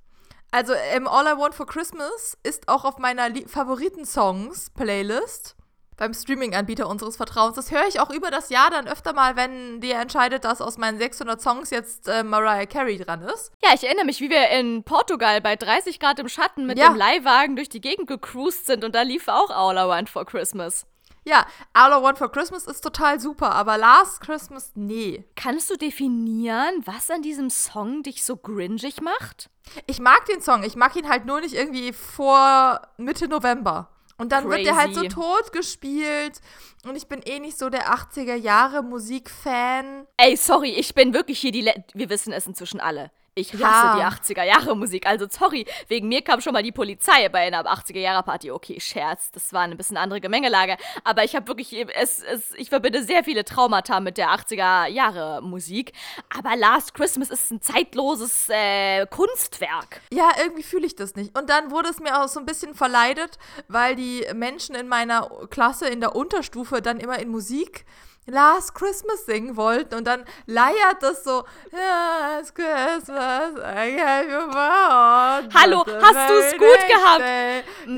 [0.52, 5.56] Also ähm, All I Want for Christmas ist auch auf meiner Favoriten-Songs-Playlist
[5.98, 7.56] beim Streaming-Anbieter unseres Vertrauens.
[7.56, 10.78] Das höre ich auch über das Jahr dann öfter mal, wenn der entscheidet, dass aus
[10.78, 13.52] meinen 600 Songs jetzt äh, Mariah Carey dran ist.
[13.64, 16.90] Ja, ich erinnere mich, wie wir in Portugal bei 30 Grad im Schatten mit ja.
[16.90, 20.26] dem Leihwagen durch die Gegend gecruised sind und da lief auch All I Want for
[20.26, 20.86] Christmas.
[21.28, 25.26] Ja, All I Want for Christmas ist total super, aber Last Christmas, nee.
[25.36, 29.50] Kannst du definieren, was an diesem Song dich so gringig macht?
[29.88, 33.90] Ich mag den Song, ich mag ihn halt nur nicht irgendwie vor Mitte November.
[34.18, 34.58] Und dann Crazy.
[34.58, 36.40] wird der halt so tot gespielt.
[36.86, 40.08] Und ich bin eh nicht so der 80er Jahre Musikfan.
[40.18, 41.62] Ey, sorry, ich bin wirklich hier die.
[41.62, 43.12] Le Wir wissen es inzwischen alle.
[43.38, 43.96] Ich hasse ja.
[43.98, 45.06] die 80er Jahre Musik.
[45.06, 48.50] Also sorry, wegen mir kam schon mal die Polizei bei einer 80er Jahre Party.
[48.50, 52.70] Okay, Scherz, das war eine bisschen andere Gemengelage, aber ich habe wirklich es, es ich
[52.70, 55.92] verbinde sehr viele Traumata mit der 80er Jahre Musik,
[56.34, 60.00] aber Last Christmas ist ein zeitloses äh, Kunstwerk.
[60.14, 61.38] Ja, irgendwie fühle ich das nicht.
[61.38, 65.30] Und dann wurde es mir auch so ein bisschen verleidet, weil die Menschen in meiner
[65.50, 67.86] Klasse in der Unterstufe dann immer in Musik
[68.28, 75.48] Last Christmas singen wollten und dann leiert das so Last Christmas, I gave you my.
[75.54, 77.24] Hallo, hast du es gut gehabt?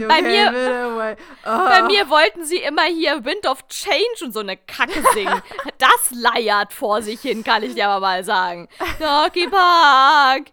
[0.10, 1.16] Bei mir,
[1.46, 1.70] oh.
[1.70, 5.42] bei mir wollten sie immer hier Wind of Change und so eine Kacke singen.
[5.78, 8.68] das leiert vor sich hin, kann ich dir aber mal sagen.
[9.00, 10.48] Doggy Park.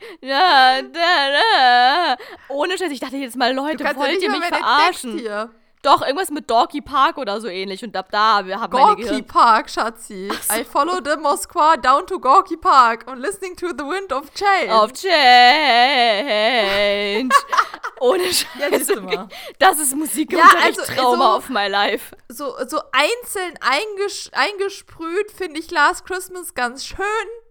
[2.49, 5.21] Ohne Scheiß, ich dachte jetzt mal, Leute, wollt ihr mich verarschen?
[5.85, 7.85] Doch, irgendwas mit Dorky Park oder so ähnlich.
[7.85, 10.31] Und ab da haben wir Gorky Park, Schatzi.
[10.31, 10.55] So.
[10.55, 14.73] I followed the Moskwa down to Gorky Park and listening to the wind of change.
[14.73, 15.15] Of change.
[18.01, 18.95] Ohne Scheiße.
[19.11, 19.29] Ja,
[19.59, 22.17] das ist Musik ja, also, Trauma so, of my life.
[22.29, 27.44] So, so einzeln einges eingesprüht finde ich Last Christmas ganz schön.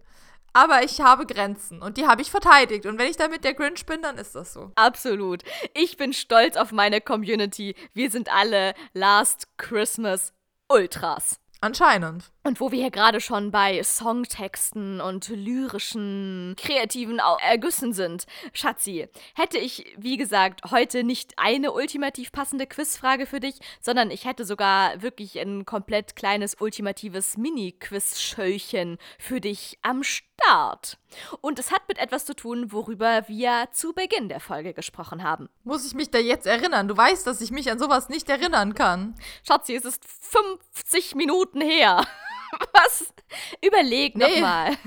[0.54, 2.86] Aber ich habe Grenzen und die habe ich verteidigt.
[2.86, 4.70] Und wenn ich damit der Grinch bin, dann ist das so.
[4.76, 5.42] Absolut.
[5.74, 7.74] Ich bin stolz auf meine Community.
[7.92, 10.32] Wir sind alle Last Christmas
[10.68, 11.40] Ultras.
[11.60, 12.33] Anscheinend.
[12.46, 19.56] Und wo wir hier gerade schon bei Songtexten und lyrischen, kreativen Ergüssen sind, Schatzi, hätte
[19.56, 25.00] ich, wie gesagt, heute nicht eine ultimativ passende Quizfrage für dich, sondern ich hätte sogar
[25.00, 30.98] wirklich ein komplett kleines ultimatives Mini-Quiz-Schöllchen für dich am Start.
[31.40, 35.48] Und es hat mit etwas zu tun, worüber wir zu Beginn der Folge gesprochen haben.
[35.62, 36.88] Muss ich mich da jetzt erinnern?
[36.88, 39.14] Du weißt, dass ich mich an sowas nicht erinnern kann.
[39.48, 42.06] Schatzi, es ist 50 Minuten her.
[42.72, 43.12] Was?
[43.62, 44.40] Überleg nee.
[44.40, 44.76] nochmal.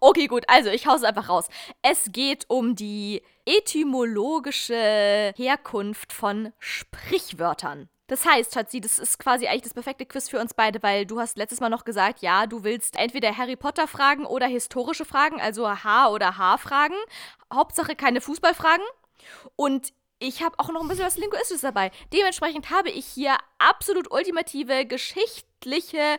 [0.00, 1.48] Okay, gut, also ich hau's einfach raus.
[1.82, 7.88] Es geht um die etymologische Herkunft von Sprichwörtern.
[8.08, 11.20] Das heißt, Schatzi, das ist quasi eigentlich das perfekte Quiz für uns beide, weil du
[11.20, 15.40] hast letztes Mal noch gesagt, ja, du willst entweder Harry Potter Fragen oder historische Fragen,
[15.40, 16.96] also H- oder H-Fragen.
[17.52, 18.84] Hauptsache keine Fußballfragen.
[19.56, 21.90] Und ich habe auch noch ein bisschen was Linguistisches dabei.
[22.12, 26.18] Dementsprechend habe ich hier absolut ultimative geschichtliche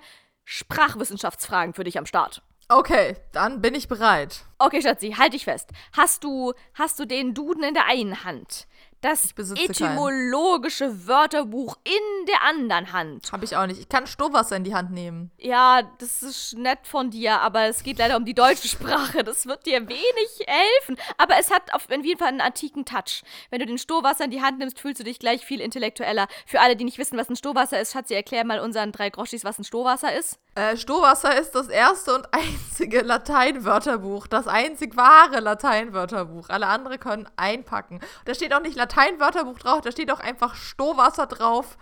[0.52, 2.41] Sprachwissenschaftsfragen für dich am Start.
[2.70, 4.45] Okay, dann bin ich bereit.
[4.58, 5.70] Okay, Schatzi, halt dich fest.
[5.95, 8.66] Hast du, hast du den Duden in der einen Hand?
[9.02, 11.08] Das etymologische keinen.
[11.08, 13.32] Wörterbuch in der anderen Hand.
[13.32, 13.80] Habe ich auch nicht.
[13.80, 15.32] Ich kann Stohwasser in die Hand nehmen.
[15.38, 19.24] Ja, das ist nett von dir, aber es geht leider um die deutsche Sprache.
[19.24, 20.97] Das wird dir wenig helfen.
[21.18, 23.24] Aber es hat auf jeden Fall einen antiken Touch.
[23.50, 26.28] Wenn du den Stohwasser in die Hand nimmst, fühlst du dich gleich viel intellektueller.
[26.45, 29.43] Für alle, die nicht wissen, was ein Stohwasser ist, Schatzi, erklär mal unseren drei Groschis,
[29.43, 30.39] was ein Stohwasser ist.
[30.60, 34.28] Äh, Stohwasser ist das erste und einzige Lateinwörterbuch.
[34.28, 36.49] Das einzig wahre Lateinwörterbuch.
[36.49, 38.01] Alle anderen können einpacken.
[38.26, 41.78] Da steht auch nicht Lateinwörterbuch drauf, da steht auch einfach Stohwasser drauf.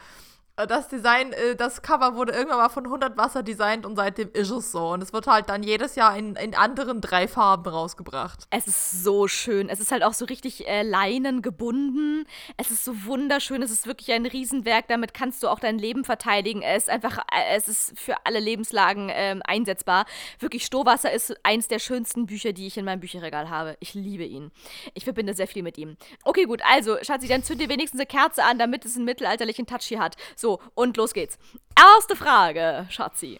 [0.65, 4.49] Das Design, äh, das Cover wurde irgendwann mal von 100 Wasser designt und seitdem ist
[4.49, 4.89] es so.
[4.89, 8.47] Und es wird halt dann jedes Jahr in, in anderen drei Farben rausgebracht.
[8.49, 9.69] Es ist so schön.
[9.69, 12.25] Es ist halt auch so richtig äh, Leinen gebunden.
[12.57, 13.61] Es ist so wunderschön.
[13.61, 14.87] Es ist wirklich ein Riesenwerk.
[14.87, 16.63] Damit kannst du auch dein Leben verteidigen.
[16.63, 20.07] Es ist einfach, äh, es ist für alle Lebenslagen äh, einsetzbar.
[20.39, 23.77] Wirklich, Stohwasser ist eins der schönsten Bücher, die ich in meinem Bücherregal habe.
[23.79, 24.49] Ich liebe ihn.
[24.95, 25.97] Ich verbinde sehr viel mit ihm.
[26.23, 26.63] Okay, gut.
[26.67, 29.99] Also, Schatzi, dann zünd dir wenigstens eine Kerze an, damit es einen mittelalterlichen Touch hier
[29.99, 30.15] hat.
[30.35, 31.37] So, so, und los geht's.
[31.77, 33.39] Erste Frage, Schatzi.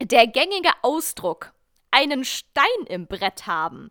[0.00, 1.52] Der gängige Ausdruck,
[1.90, 3.90] einen Stein im Brett haben,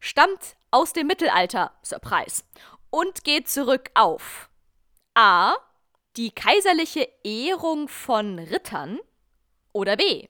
[0.00, 2.44] stammt aus dem Mittelalter, Surprise,
[2.88, 4.48] und geht zurück auf
[5.14, 5.54] A.
[6.16, 8.98] Die kaiserliche Ehrung von Rittern
[9.72, 10.28] oder B.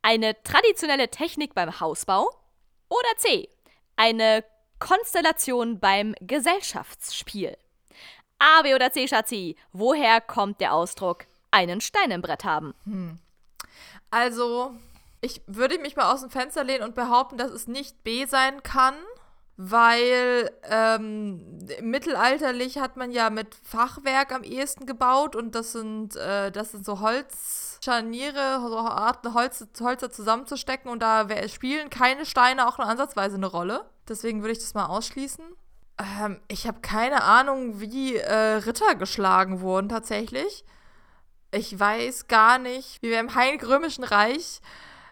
[0.00, 2.30] Eine traditionelle Technik beim Hausbau
[2.88, 3.50] oder C.
[3.96, 4.42] Eine
[4.78, 7.56] Konstellation beim Gesellschaftsspiel.
[8.40, 9.54] A, B oder C, Schatzi?
[9.72, 12.74] Woher kommt der Ausdruck einen Stein im Brett haben?
[12.84, 13.18] Hm.
[14.10, 14.74] Also,
[15.20, 18.62] ich würde mich mal aus dem Fenster lehnen und behaupten, dass es nicht B sein
[18.62, 18.94] kann,
[19.58, 26.50] weil ähm, mittelalterlich hat man ja mit Fachwerk am ehesten gebaut und das sind, äh,
[26.50, 32.78] das sind so Holzscharniere, so Arten Holz, Holzer zusammenzustecken und da spielen keine Steine auch
[32.78, 33.84] nur ansatzweise eine Rolle.
[34.08, 35.44] Deswegen würde ich das mal ausschließen.
[36.00, 40.64] Ähm, ich habe keine Ahnung, wie äh, Ritter geschlagen wurden tatsächlich.
[41.52, 44.60] Ich weiß gar nicht, wie wir im Heilig Römischen Reich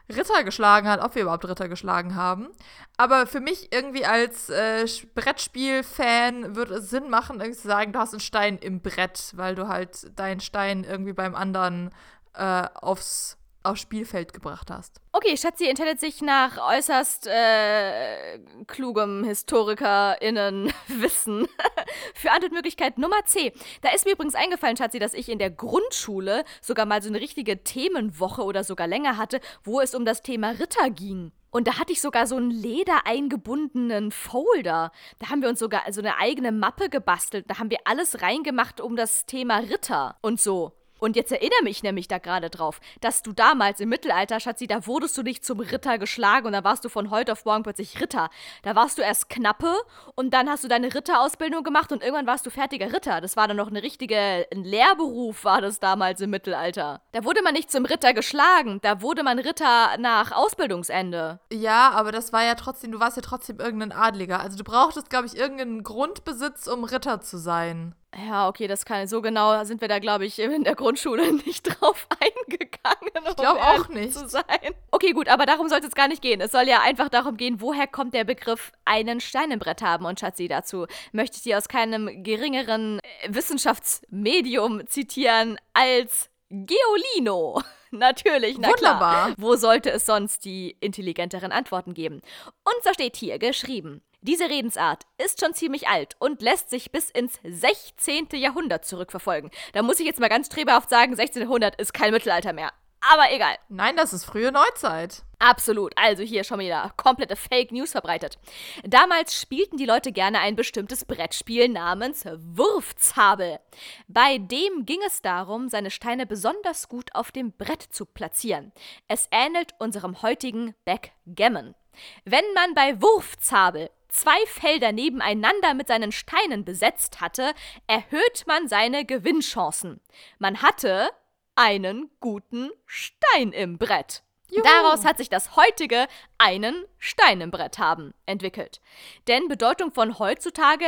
[0.09, 2.49] Ritter geschlagen hat, ob wir überhaupt Ritter geschlagen haben.
[2.97, 7.99] Aber für mich irgendwie als äh, Brettspiel-Fan würde es Sinn machen, irgendwie zu sagen, du
[7.99, 11.91] hast einen Stein im Brett, weil du halt deinen Stein irgendwie beim anderen
[12.34, 13.38] äh, aufs
[13.69, 15.01] aufs Spielfeld gebracht hast.
[15.12, 21.49] Okay, Schatzi entscheidet sich nach äußerst äh, klugem HistorikerInnen-Wissen
[22.14, 23.53] für Antwortmöglichkeit Nummer C.
[23.83, 27.21] Da ist mir übrigens eingefallen, Schatzi, dass ich in der Grundschule sogar mal so eine
[27.21, 31.33] richtige Themenwoche oder sogar länger hatte, wo es um das Thema Ritter ging.
[31.51, 34.93] Und da hatte ich sogar so einen ledereingebundenen Folder.
[35.19, 37.47] Da haben wir uns sogar so eine eigene Mappe gebastelt.
[37.49, 40.73] Da haben wir alles reingemacht um das Thema Ritter und so.
[40.99, 44.87] Und jetzt erinnere mich nämlich da gerade drauf, dass du damals im Mittelalter, Schatzi, da
[44.87, 48.01] wurdest du nicht zum Ritter geschlagen und da warst du von heute auf morgen plötzlich
[48.01, 48.31] Ritter.
[48.63, 49.75] Da warst du erst Knappe
[50.15, 53.21] und dann hast du deine Ritterausbildung gemacht und irgendwann warst du fertiger Ritter.
[53.21, 57.01] Das war dann noch eine richtige, ein Lehrberuf war das damals im Mittelalter.
[57.13, 61.41] Da wurde man nicht zum Ritter geschlagen, da wurde man Ritter nach Ausbildungsende.
[61.53, 64.41] Ja, aber das war ja trotzdem, du warst ja trotzdem irgendein Adliger.
[64.41, 67.95] Also du brauchtest, glaube ich, irgendeinen Grundbesitz, um Ritter zu sein.
[68.27, 69.07] Ja, okay, das kann.
[69.07, 73.29] So genau sind wir da, glaube ich, in der Grundschule nicht drauf eingegangen.
[73.29, 74.14] Ich glaube auch nicht.
[74.14, 74.45] Zu sein.
[74.91, 76.41] Okay, gut, aber darum soll es jetzt gar nicht gehen.
[76.41, 80.05] Es soll ja einfach darum gehen, woher kommt der Begriff einen Stein im Brett haben.
[80.07, 87.62] Und Schatzi, dazu möchte ich dir aus keinem geringeren äh, Wissenschaftsmedium zitieren als Geolino.
[87.91, 89.25] Natürlich, na Wunderbar.
[89.27, 89.35] Klar.
[89.39, 92.21] Wo sollte es sonst die intelligenteren Antworten geben?
[92.64, 94.03] Und so steht hier geschrieben.
[94.21, 98.29] Diese Redensart ist schon ziemlich alt und lässt sich bis ins 16.
[98.33, 99.51] Jahrhundert zurückverfolgen.
[99.75, 101.43] Da muss ich jetzt mal ganz streberhaft sagen, 16.
[101.43, 102.73] Jahrhundert ist kein Mittelalter mehr.
[103.01, 103.55] aber egal.
[103.69, 105.23] Nein, das ist frühe Neuzeit.
[105.39, 105.93] Absolut.
[105.97, 108.39] Also hier schon wieder komplette Fake News verbreitet.
[108.83, 113.61] Damals spielten die Leute gerne ein bestimmtes Brettspiel namens Wurfzabel.
[114.09, 118.73] Bei dem ging es darum, seine Steine besonders gut auf dem Brett zu platzieren.
[119.07, 121.77] Es ähnelt unserem heutigen Backgammon.
[122.25, 127.53] Wenn man bei Wurfzabel zwei Felder nebeneinander mit seinen Steinen besetzt hatte,
[127.87, 130.01] erhöht man seine Gewinnchancen.
[130.39, 131.11] Man hatte
[131.55, 134.23] einen guten Stein im Brett.
[134.51, 134.63] Juhu.
[134.63, 136.07] Daraus hat sich das heutige
[136.39, 138.81] einen Stein im Brett haben entwickelt.
[139.27, 140.87] Denn Bedeutung von heutzutage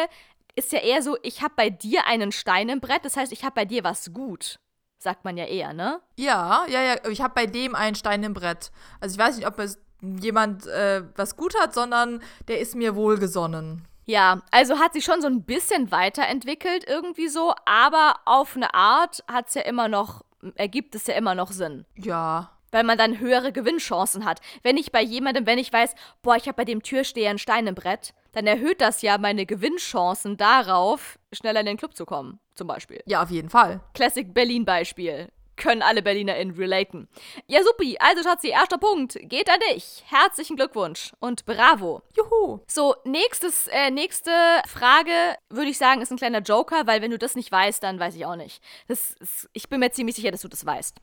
[0.54, 3.44] ist ja eher so, ich habe bei dir einen Stein im Brett, das heißt, ich
[3.44, 4.58] habe bei dir was gut.
[4.98, 6.00] Sagt man ja eher, ne?
[6.16, 8.70] Ja, ja, ja, ich habe bei dem einen Stein im Brett.
[9.00, 12.94] Also ich weiß nicht, ob es jemand äh, was gut hat, sondern der ist mir
[12.94, 13.84] wohlgesonnen.
[14.06, 19.22] Ja, also hat sich schon so ein bisschen weiterentwickelt irgendwie so, aber auf eine Art
[19.28, 20.22] hat es ja immer noch
[20.54, 21.84] ergibt es ja immer noch Sinn.
[21.96, 22.50] Ja.
[22.72, 24.40] Weil man dann höhere Gewinnchancen hat.
[24.62, 27.66] Wenn ich bei jemandem, wenn ich weiß, boah, ich habe bei dem Türsteher einen Stein
[27.66, 32.38] im Brett, dann erhöht das ja meine Gewinnchancen darauf, schneller in den Club zu kommen,
[32.54, 33.02] zum Beispiel.
[33.06, 33.80] Ja, auf jeden Fall.
[33.94, 35.28] Classic Berlin-Beispiel
[35.60, 37.08] können alle BerlinerInnen relaten.
[37.46, 37.96] Ja, supi.
[38.00, 39.16] Also, Schatzi, erster Punkt.
[39.22, 40.02] Geht an dich.
[40.08, 42.02] Herzlichen Glückwunsch und bravo.
[42.16, 42.60] Juhu.
[42.66, 44.32] So, nächstes, äh, nächste
[44.66, 45.12] Frage,
[45.48, 48.16] würde ich sagen, ist ein kleiner Joker, weil wenn du das nicht weißt, dann weiß
[48.16, 48.60] ich auch nicht.
[48.88, 50.96] Das ist, ich bin mir ziemlich sicher, dass du das weißt.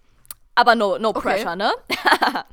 [0.55, 1.55] Aber no, no pressure, okay.
[1.55, 1.71] ne?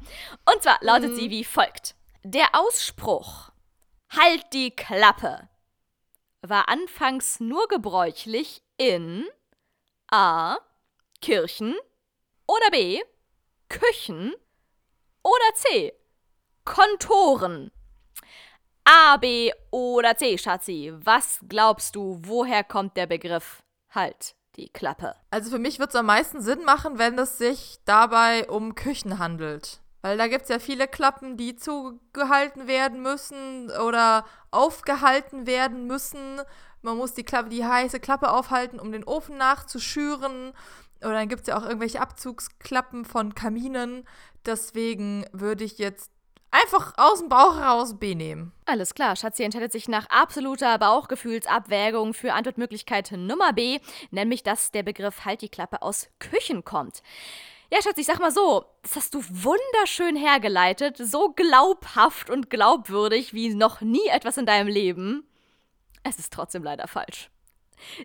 [0.52, 1.16] und zwar lautet mhm.
[1.16, 1.96] sie wie folgt.
[2.22, 3.50] Der Ausspruch
[4.16, 5.48] Halt die Klappe
[6.40, 9.24] war anfangs nur gebräuchlich in
[10.08, 10.58] A.
[11.20, 11.74] Kirchen,
[12.46, 13.00] oder B.
[13.68, 14.34] Küchen.
[15.22, 15.92] Oder C.
[16.64, 17.70] Kontoren.
[18.84, 20.92] A, B oder C, Schatzi.
[20.96, 25.14] Was glaubst du, woher kommt der Begriff halt die Klappe?
[25.30, 29.18] Also für mich wird es am meisten Sinn machen, wenn es sich dabei um Küchen
[29.18, 29.80] handelt.
[30.02, 36.42] Weil da gibt es ja viele Klappen, die zugehalten werden müssen oder aufgehalten werden müssen.
[36.82, 40.52] Man muss die Klappe, die heiße Klappe aufhalten, um den Ofen nachzuschüren.
[41.00, 44.06] Oder dann gibt es ja auch irgendwelche Abzugsklappen von Kaminen.
[44.46, 46.10] Deswegen würde ich jetzt
[46.50, 48.52] einfach aus dem Bauch heraus B nehmen.
[48.64, 53.80] Alles klar, Schatzi entscheidet sich nach absoluter Bauchgefühlsabwägung für Antwortmöglichkeit Nummer B,
[54.10, 57.02] nämlich dass der Begriff Halt die Klappe aus Küchen kommt.
[57.72, 63.34] Ja, Schatz, ich sag mal so, das hast du wunderschön hergeleitet, so glaubhaft und glaubwürdig
[63.34, 65.26] wie noch nie etwas in deinem Leben.
[66.04, 67.30] Es ist trotzdem leider falsch.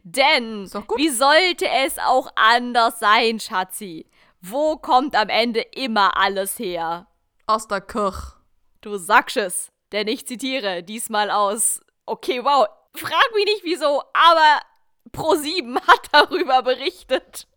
[0.04, 4.06] Denn wie sollte es auch anders sein, Schatzi?
[4.42, 7.08] Wo kommt am Ende immer alles her?
[7.46, 8.34] Aus der Kirche.
[8.82, 11.82] Du sagst es, denn ich zitiere diesmal aus.
[12.06, 12.68] Okay, wow.
[12.96, 14.62] Frag mich nicht wieso, aber
[15.12, 17.48] Pro7 hat darüber berichtet.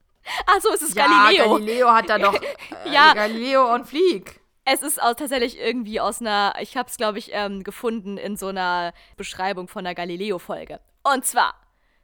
[0.47, 1.55] Achso, es ist ja, Galileo.
[1.55, 2.35] Galileo hat da doch.
[2.85, 3.13] Äh, ja.
[3.15, 4.41] Galileo und Flieg.
[4.65, 8.37] Es ist aus, tatsächlich irgendwie aus einer, ich habe es glaube ich ähm, gefunden in
[8.37, 10.81] so einer Beschreibung von einer Galileo-Folge.
[11.03, 11.55] Und zwar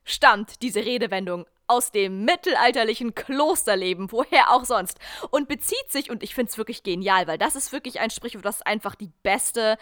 [0.09, 4.99] stammt diese Redewendung aus dem mittelalterlichen Klosterleben, woher auch sonst,
[5.31, 8.45] und bezieht sich, und ich finde es wirklich genial, weil das ist wirklich ein Sprichwort,
[8.45, 9.77] das einfach die beste,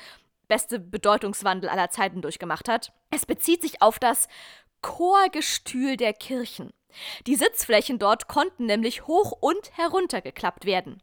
[0.48, 2.92] beste Bedeutungswandel aller Zeiten durchgemacht hat.
[3.10, 4.28] Es bezieht sich auf das
[4.82, 6.72] Chorgestühl der Kirchen.
[7.26, 11.02] Die Sitzflächen dort konnten nämlich hoch und herunter geklappt werden.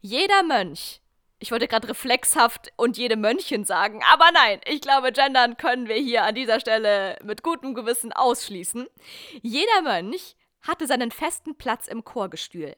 [0.00, 0.99] Jeder Mönch,
[1.40, 5.96] ich wollte gerade reflexhaft und jede Mönchin sagen, aber nein, ich glaube, gendern können wir
[5.96, 8.86] hier an dieser Stelle mit gutem Gewissen ausschließen.
[9.42, 12.76] Jeder Mönch hatte seinen festen Platz im Chorgestühl.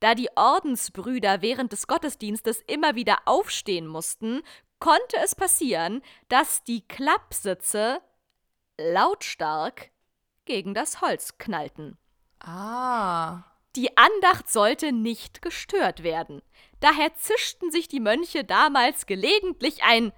[0.00, 4.42] Da die Ordensbrüder während des Gottesdienstes immer wieder aufstehen mussten,
[4.80, 8.00] konnte es passieren, dass die Klappsitze
[8.78, 9.90] lautstark
[10.44, 11.96] gegen das Holz knallten.
[12.40, 13.44] Ah.
[13.76, 16.42] Die Andacht sollte nicht gestört werden.
[16.82, 20.12] Daher zischten sich die Mönche damals gelegentlich ein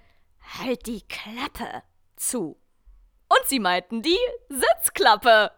[0.59, 1.83] Halt die Klappe
[2.15, 2.59] zu.
[3.29, 4.17] Und sie meinten die
[4.49, 5.51] Sitzklappe.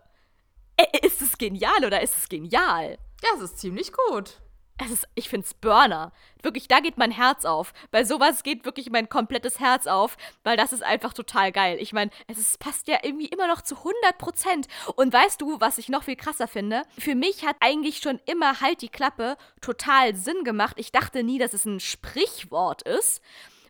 [1.01, 2.99] Ist es genial oder ist es genial?
[3.23, 4.39] Ja, es ist ziemlich gut
[4.85, 6.11] es ist, ich finde es Burner.
[6.43, 7.73] Wirklich, da geht mein Herz auf.
[7.91, 11.77] Bei sowas geht wirklich mein komplettes Herz auf, weil das ist einfach total geil.
[11.79, 14.67] Ich meine, es ist, passt ja irgendwie immer noch zu 100 Prozent.
[14.95, 16.83] Und weißt du, was ich noch viel krasser finde?
[16.97, 20.75] Für mich hat eigentlich schon immer halt die Klappe total Sinn gemacht.
[20.79, 23.21] Ich dachte nie, dass es ein Sprichwort ist,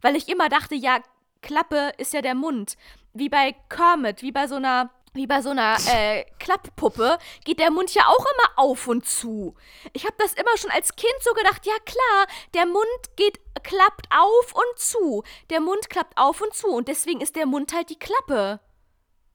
[0.01, 0.99] weil ich immer dachte, ja,
[1.41, 2.77] Klappe ist ja der Mund.
[3.13, 7.71] Wie bei Kermit, wie bei so einer wie bei so einer äh, Klapppuppe, geht der
[7.71, 9.55] Mund ja auch immer auf und zu.
[9.93, 12.85] Ich habe das immer schon als Kind so gedacht, ja klar, der Mund
[13.17, 15.23] geht, klappt auf und zu.
[15.49, 18.61] Der Mund klappt auf und zu und deswegen ist der Mund halt die Klappe.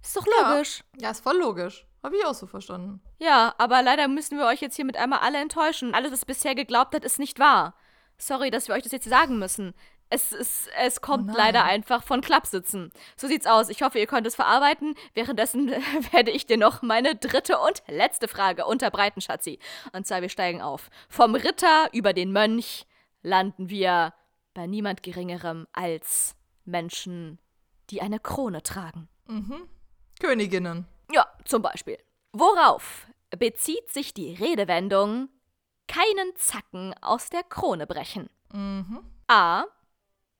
[0.03, 0.83] Ist doch logisch.
[0.97, 1.87] Ja, ja ist voll logisch.
[2.03, 3.01] Habe ich auch so verstanden.
[3.19, 5.95] Ja, aber leider müssen wir euch jetzt hier mit einmal alle enttäuschen.
[5.95, 7.75] Alles, was bisher geglaubt hat, ist nicht wahr.
[8.19, 9.75] Sorry, dass wir euch das jetzt sagen müssen.
[10.13, 12.93] Es, es, es kommt Oh leider einfach von Klappsitzen.
[13.17, 13.71] So sieht's aus.
[13.71, 14.95] Ich hoffe, ihr könnt es verarbeiten.
[15.15, 15.71] Währenddessen
[16.13, 19.59] werde ich dir noch meine dritte und letzte Frage unterbreiten, Schatzi.
[19.93, 20.91] Und zwar, wir steigen auf.
[21.09, 22.87] Vom Ritter über den Mönch
[23.23, 24.13] landen wir
[24.53, 27.39] bei niemand Geringerem als Menschen,
[27.91, 29.09] die eine Krone tragen.
[30.21, 30.87] Königinnen.
[31.11, 31.99] Ja, zum Beispiel.
[32.33, 35.31] Worauf bezieht sich die Redewendung
[35.89, 38.29] keinen Zacken aus der Krone brechen?
[39.29, 39.65] A.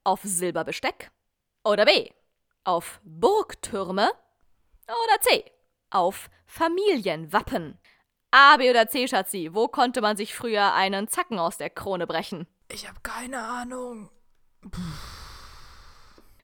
[0.05, 1.11] Auf Silberbesteck.
[1.65, 2.11] Oder B.
[2.65, 4.11] Auf Burgtürme.
[4.87, 5.45] Oder C.
[5.91, 7.79] Auf Familienwappen.
[8.31, 12.07] A, B oder C, Schatzi, wo konnte man sich früher einen Zacken aus der Krone
[12.07, 12.47] brechen?
[12.69, 14.11] Ich habe keine Ahnung.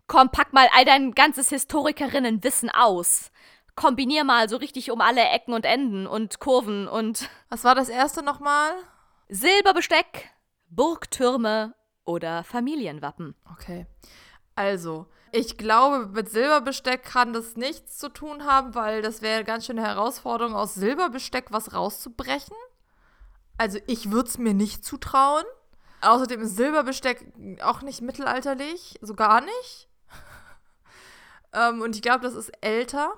[0.06, 3.30] Komm, pack mal all dein ganzes Historikerinnenwissen aus.
[3.74, 7.88] Kombinier mal so richtig um alle Ecken und Enden und Kurven und Was war das
[7.88, 8.72] erste nochmal?
[9.28, 10.30] Silberbesteck,
[10.68, 11.74] Burgtürme
[12.08, 13.34] oder Familienwappen.
[13.52, 13.86] Okay.
[14.54, 19.44] Also, ich glaube, mit Silberbesteck kann das nichts zu tun haben, weil das wäre eine
[19.44, 22.56] ganz schöne Herausforderung, aus Silberbesteck was rauszubrechen.
[23.58, 25.44] Also, ich würde es mir nicht zutrauen.
[26.00, 27.30] Außerdem ist Silberbesteck
[27.60, 29.88] auch nicht mittelalterlich, so gar nicht.
[31.52, 33.12] ähm, und ich glaube, das ist älter.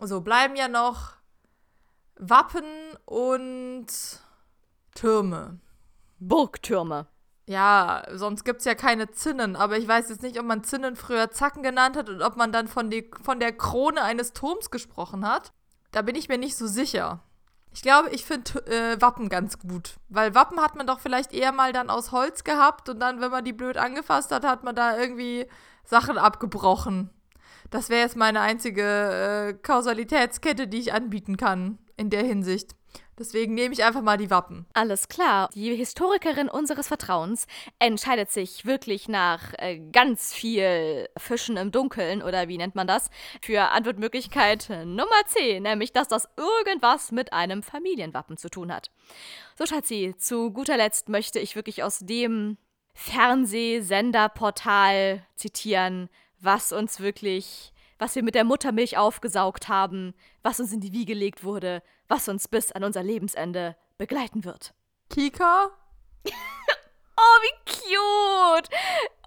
[0.00, 1.12] So, bleiben ja noch
[2.16, 2.64] Wappen
[3.04, 3.88] und
[4.94, 5.60] Türme.
[6.18, 7.11] Burgtürme.
[7.52, 11.30] Ja, sonst gibt's ja keine Zinnen, aber ich weiß jetzt nicht, ob man Zinnen früher
[11.30, 15.28] Zacken genannt hat und ob man dann von, die, von der Krone eines Turms gesprochen
[15.28, 15.52] hat.
[15.90, 17.22] Da bin ich mir nicht so sicher.
[17.70, 21.52] Ich glaube, ich finde äh, Wappen ganz gut, weil Wappen hat man doch vielleicht eher
[21.52, 24.74] mal dann aus Holz gehabt und dann, wenn man die blöd angefasst hat, hat man
[24.74, 25.46] da irgendwie
[25.84, 27.10] Sachen abgebrochen.
[27.68, 32.76] Das wäre jetzt meine einzige äh, Kausalitätskette, die ich anbieten kann in der Hinsicht.
[33.18, 34.66] Deswegen nehme ich einfach mal die Wappen.
[34.72, 35.50] Alles klar.
[35.54, 37.46] Die Historikerin unseres Vertrauens
[37.78, 43.10] entscheidet sich wirklich nach äh, ganz viel Fischen im Dunkeln oder wie nennt man das?
[43.42, 48.90] Für Antwortmöglichkeit Nummer C, nämlich dass das irgendwas mit einem Familienwappen zu tun hat.
[49.58, 52.56] So, Schatzi, zu guter Letzt möchte ich wirklich aus dem
[52.94, 56.08] Fernsehsenderportal zitieren,
[56.40, 57.72] was uns wirklich,
[58.02, 62.28] was wir mit der Muttermilch aufgesaugt haben, was uns in die Wiege gelegt wurde, was
[62.28, 64.74] uns bis an unser Lebensende begleiten wird.
[65.08, 65.70] Kika?
[67.14, 68.70] Oh, wie cute!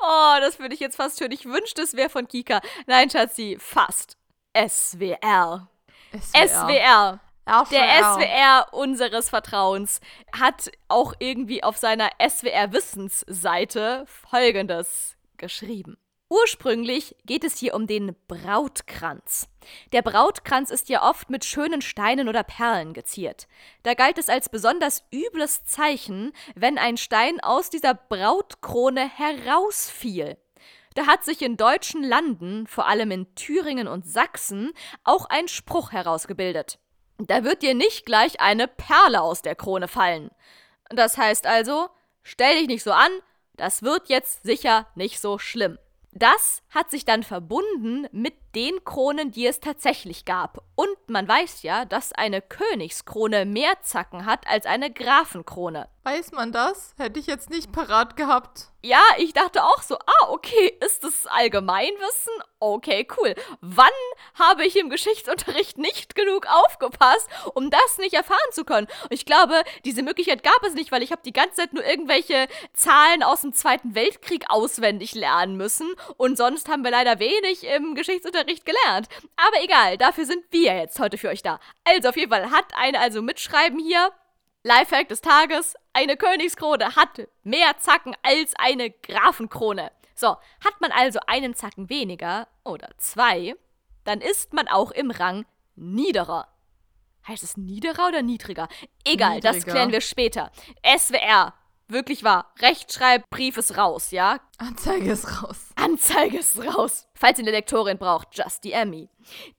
[0.01, 1.31] Oh, das würde ich jetzt fast hören.
[1.31, 2.59] Ich wünschte, es wäre von Kika.
[2.87, 4.17] Nein, Schatzi, fast.
[4.53, 5.69] SWR.
[6.11, 7.19] SWR.
[7.71, 10.01] Der SWR unseres Vertrauens
[10.37, 15.95] hat auch irgendwie auf seiner SWR-Wissensseite Folgendes geschrieben.
[16.27, 19.47] Ursprünglich geht es hier um den Brautkranz.
[19.91, 23.47] Der Brautkranz ist ja oft mit schönen Steinen oder Perlen geziert.
[23.83, 30.37] Da galt es als besonders übles Zeichen, wenn ein Stein aus dieser Brautkrone herausfiel.
[30.95, 34.71] Da hat sich in deutschen Landen, vor allem in Thüringen und Sachsen,
[35.03, 36.79] auch ein Spruch herausgebildet.
[37.19, 40.31] Da wird dir nicht gleich eine Perle aus der Krone fallen.
[40.89, 41.89] Das heißt also,
[42.23, 43.11] stell dich nicht so an,
[43.57, 45.77] das wird jetzt sicher nicht so schlimm.
[46.15, 50.63] Das hat sich dann verbunden mit den Kronen, die es tatsächlich gab.
[50.75, 55.87] Und man weiß ja, dass eine Königskrone mehr Zacken hat als eine Grafenkrone.
[56.03, 56.93] Weiß man das?
[56.97, 58.69] Hätte ich jetzt nicht parat gehabt.
[58.83, 62.33] Ja, ich dachte auch so, ah, okay, ist das Allgemeinwissen?
[62.59, 63.33] Okay, cool.
[63.61, 63.87] Wann
[64.35, 68.87] habe ich im Geschichtsunterricht nicht genug aufgepasst, um das nicht erfahren zu können?
[69.03, 71.83] Und ich glaube, diese Möglichkeit gab es nicht, weil ich habe die ganze Zeit nur
[71.83, 75.87] irgendwelche Zahlen aus dem Zweiten Weltkrieg auswendig lernen müssen
[76.17, 79.07] und sonst haben wir leider wenig im Geschichtsunterricht gelernt.
[79.35, 81.59] Aber egal, dafür sind wir jetzt heute für euch da.
[81.83, 84.11] Also auf jeden Fall hat eine also mitschreiben hier.
[84.63, 89.91] Lifehack des Tages: Eine Königskrone hat mehr Zacken als eine Grafenkrone.
[90.15, 93.55] So, hat man also einen Zacken weniger oder zwei,
[94.05, 96.47] dann ist man auch im Rang niederer.
[97.27, 98.69] Heißt es niederer oder niedriger?
[99.03, 99.71] Egal, das Niedriger.
[99.73, 100.51] klären wir später.
[100.85, 101.53] SWR,
[101.87, 102.51] wirklich wahr.
[102.59, 104.39] Rechtschreibbrief ist raus, ja?
[104.57, 105.67] Anzeige ist raus.
[105.75, 107.07] Anzeige ist raus.
[107.13, 109.09] Falls ihr eine Lektorin braucht, just die Emmy.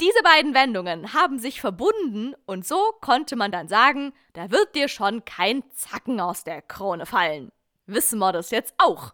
[0.00, 4.88] Diese beiden Wendungen haben sich verbunden und so konnte man dann sagen, da wird dir
[4.88, 7.50] schon kein Zacken aus der Krone fallen.
[7.86, 9.12] Wissen wir das jetzt auch.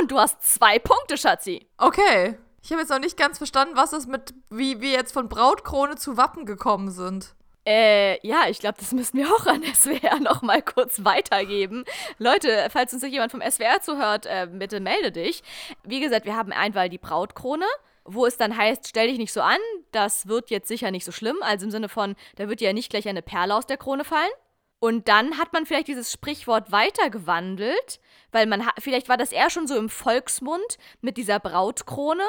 [0.00, 1.68] Und du hast zwei Punkte, Schatzi.
[1.78, 2.38] Okay.
[2.62, 5.96] Ich habe jetzt noch nicht ganz verstanden, was es mit, wie wir jetzt von Brautkrone
[5.96, 7.34] zu Wappen gekommen sind.
[7.66, 11.84] Äh, ja, ich glaube, das müssen wir auch an SWR noch mal kurz weitergeben.
[12.18, 15.42] Leute, falls uns jemand vom SWR zuhört, äh, bitte melde dich.
[15.82, 17.66] Wie gesagt, wir haben einmal die Brautkrone,
[18.04, 19.58] wo es dann heißt, stell dich nicht so an,
[19.92, 21.36] das wird jetzt sicher nicht so schlimm.
[21.40, 24.04] Also im Sinne von, da wird dir ja nicht gleich eine Perle aus der Krone
[24.04, 24.30] fallen.
[24.78, 28.00] Und dann hat man vielleicht dieses Sprichwort weitergewandelt,
[28.32, 32.24] weil man vielleicht war das eher schon so im Volksmund mit dieser Brautkrone.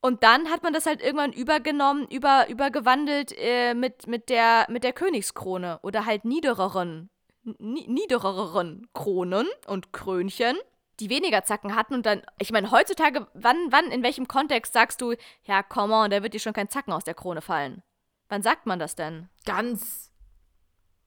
[0.00, 4.84] Und dann hat man das halt irgendwann übergenommen, über, übergewandelt äh, mit, mit, der, mit
[4.84, 7.10] der Königskrone oder halt niedereren,
[7.42, 10.56] niedereren Kronen und Krönchen
[11.00, 15.00] die weniger Zacken hatten und dann, ich meine, heutzutage, wann, wann, in welchem Kontext sagst
[15.00, 17.82] du, ja, come on, da wird dir schon kein Zacken aus der Krone fallen?
[18.28, 19.28] Wann sagt man das denn?
[19.44, 20.10] Ganz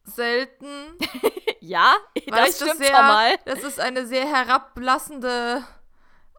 [0.04, 0.68] selten.
[1.60, 1.96] ja,
[2.28, 3.36] das stimmt sehr, schon mal.
[3.46, 5.64] Das ist eine sehr herablassende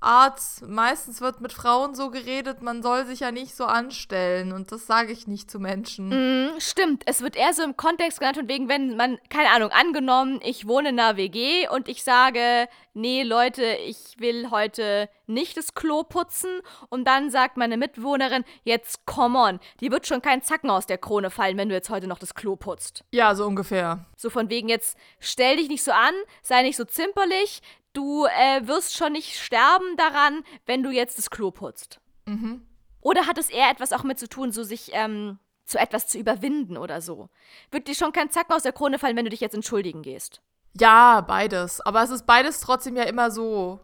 [0.01, 4.53] Art, meistens wird mit Frauen so geredet, man soll sich ja nicht so anstellen.
[4.53, 6.09] Und das sage ich nicht zu Menschen.
[6.09, 7.03] Mm, stimmt.
[7.07, 10.67] Es wird eher so im Kontext genannt, von wegen, wenn man, keine Ahnung, angenommen, ich
[10.67, 16.03] wohne in einer WG und ich sage, nee, Leute, ich will heute nicht das Klo
[16.03, 16.61] putzen.
[16.89, 20.99] Und dann sagt meine Mitbewohnerin, jetzt come on, die wird schon kein Zacken aus der
[20.99, 23.05] Krone fallen, wenn du jetzt heute noch das Klo putzt.
[23.13, 24.07] Ja, so ungefähr.
[24.17, 27.61] So von wegen jetzt, stell dich nicht so an, sei nicht so zimperlich,
[27.93, 32.01] du äh, wirst schon nicht sterben daran, wenn du jetzt das Klo putzt.
[32.27, 32.67] Mhm.
[33.01, 36.19] Oder hat es eher etwas auch mit zu tun, so sich ähm, zu etwas zu
[36.19, 37.29] überwinden oder so?
[37.71, 40.41] Wird dir schon kein Zacken aus der Krone fallen, wenn du dich jetzt entschuldigen gehst?
[40.79, 41.81] Ja, beides.
[41.81, 43.81] Aber es ist beides trotzdem ja immer so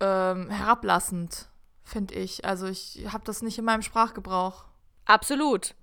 [0.00, 1.48] ähm, herablassend,
[1.84, 2.44] finde ich.
[2.44, 4.64] Also ich habe das nicht in meinem Sprachgebrauch.
[5.04, 5.74] Absolut.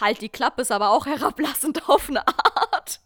[0.00, 3.00] Halt die Klappe ist aber auch herablassend auf eine Art.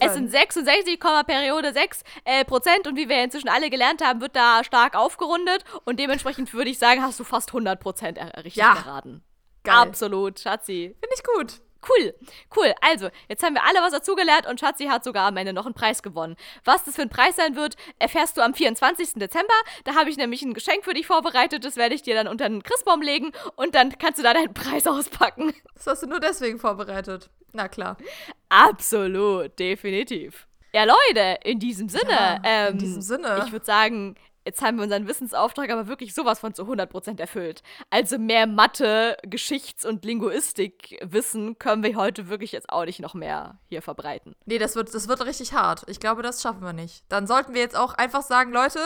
[0.00, 4.36] es sind 66, Periode 6 äh, Prozent und wie wir inzwischen alle gelernt haben, wird
[4.36, 8.74] da stark aufgerundet und dementsprechend würde ich sagen, hast du fast 100 Prozent richtig ja.
[8.74, 9.22] geraten.
[9.64, 9.74] Geil.
[9.74, 10.96] Absolut, Schatzi.
[11.00, 11.60] Finde ich gut.
[11.88, 12.14] Cool,
[12.56, 12.74] cool.
[12.80, 15.74] Also, jetzt haben wir alle was dazugelernt und Schatzi hat sogar am Ende noch einen
[15.74, 16.36] Preis gewonnen.
[16.64, 19.14] Was das für ein Preis sein wird, erfährst du am 24.
[19.14, 19.54] Dezember.
[19.84, 21.64] Da habe ich nämlich ein Geschenk für dich vorbereitet.
[21.64, 24.54] Das werde ich dir dann unter den Christbaum legen und dann kannst du da deinen
[24.54, 25.54] Preis auspacken.
[25.74, 27.30] Das hast du nur deswegen vorbereitet.
[27.52, 27.96] Na klar.
[28.48, 30.46] Absolut, definitiv.
[30.72, 32.10] Ja, Leute, in diesem Sinne.
[32.10, 33.42] Ja, ähm, in diesem Sinne.
[33.46, 37.62] Ich würde sagen, jetzt haben wir unseren Wissensauftrag aber wirklich sowas von zu 100% erfüllt.
[37.90, 43.58] Also mehr Mathe, Geschichts- und Linguistikwissen können wir heute wirklich jetzt auch nicht noch mehr
[43.68, 44.34] hier verbreiten.
[44.46, 45.84] Nee, das wird, das wird richtig hart.
[45.86, 47.04] Ich glaube, das schaffen wir nicht.
[47.08, 48.80] Dann sollten wir jetzt auch einfach sagen, Leute,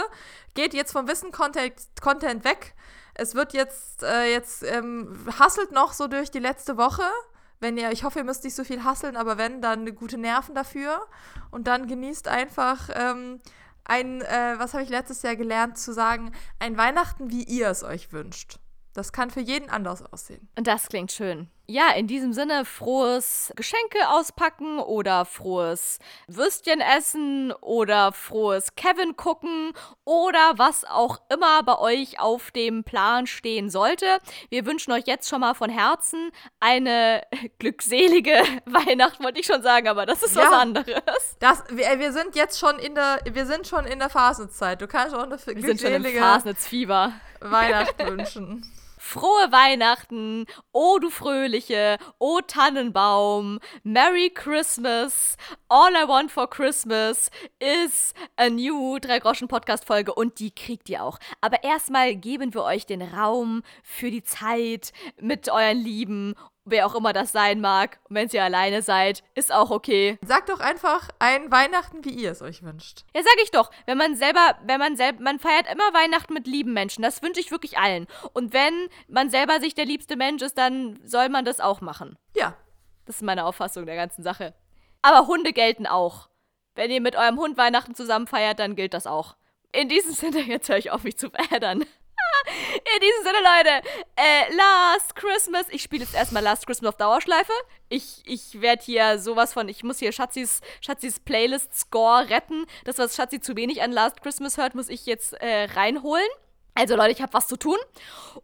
[0.55, 2.75] geht jetzt vom Wissen-Content weg.
[3.15, 7.05] Es wird jetzt, äh, jetzt ähm, hasselt noch so durch die letzte Woche.
[7.63, 10.53] Wenn ihr, ich hoffe, ihr müsst nicht so viel hasseln, aber wenn, dann gute Nerven
[10.53, 11.07] dafür.
[11.53, 13.41] Und dann genießt einfach ähm,
[13.85, 17.85] ein, äh, was habe ich letztes Jahr gelernt, zu sagen, ein Weihnachten, wie ihr es
[17.85, 18.59] euch wünscht.
[18.95, 20.49] Das kann für jeden anders aussehen.
[20.59, 21.49] Und das klingt schön.
[21.73, 29.73] Ja, in diesem Sinne frohes Geschenke auspacken oder frohes Würstchen essen oder frohes Kevin gucken
[30.05, 34.19] oder was auch immer bei euch auf dem Plan stehen sollte.
[34.51, 37.23] Wir wünschen euch jetzt schon mal von Herzen eine
[37.59, 38.35] glückselige
[38.67, 41.37] Weihnacht, wollte ich schon sagen, aber das ist ja, was anderes.
[41.41, 44.83] Das, wir, wir, sind jetzt schon in der, wir sind schon in der Fasenzeit.
[44.83, 46.21] Du kannst auch eine wir glückselige
[47.41, 48.71] Weihnacht wünschen.
[49.05, 55.37] Frohe Weihnachten, oh du Fröhliche, oh Tannenbaum, Merry Christmas,
[55.69, 57.29] All I Want for Christmas
[57.59, 61.19] is a new Drei-Groschen-Podcast-Folge und die kriegt ihr auch.
[61.41, 66.35] Aber erstmal geben wir euch den Raum für die Zeit mit euren Lieben
[66.65, 67.99] wer auch immer das sein mag.
[68.09, 70.19] Und wenn ihr alleine seid, ist auch okay.
[70.25, 73.05] Sagt doch einfach ein Weihnachten, wie ihr es euch wünscht.
[73.15, 73.71] Ja, sag ich doch.
[73.87, 77.03] Wenn man selber, wenn man selber, man feiert immer Weihnachten mit lieben Menschen.
[77.03, 78.07] Das wünsche ich wirklich allen.
[78.33, 82.17] Und wenn man selber sich der liebste Mensch ist, dann soll man das auch machen.
[82.37, 82.55] Ja.
[83.07, 84.55] Das ist meine Auffassung der ganzen Sache.
[85.03, 86.29] Aber Hunde gelten auch.
[86.75, 89.37] Wenn ihr mit eurem Hund Weihnachten zusammen feiert, dann gilt das auch.
[89.73, 91.85] In diesem Sinne, jetzt höre ich auf, mich zu verändern.
[92.77, 95.67] In diesem Sinne, Leute, äh, Last Christmas.
[95.71, 97.53] Ich spiele jetzt erstmal Last Christmas auf Dauerschleife.
[97.89, 102.67] Ich, ich werde hier sowas von, ich muss hier Schatzis, Schatzis Playlist-Score retten.
[102.85, 106.29] Das, was Schatzi zu wenig an Last Christmas hört, muss ich jetzt äh, reinholen.
[106.75, 107.77] Also, Leute, ich habe was zu tun.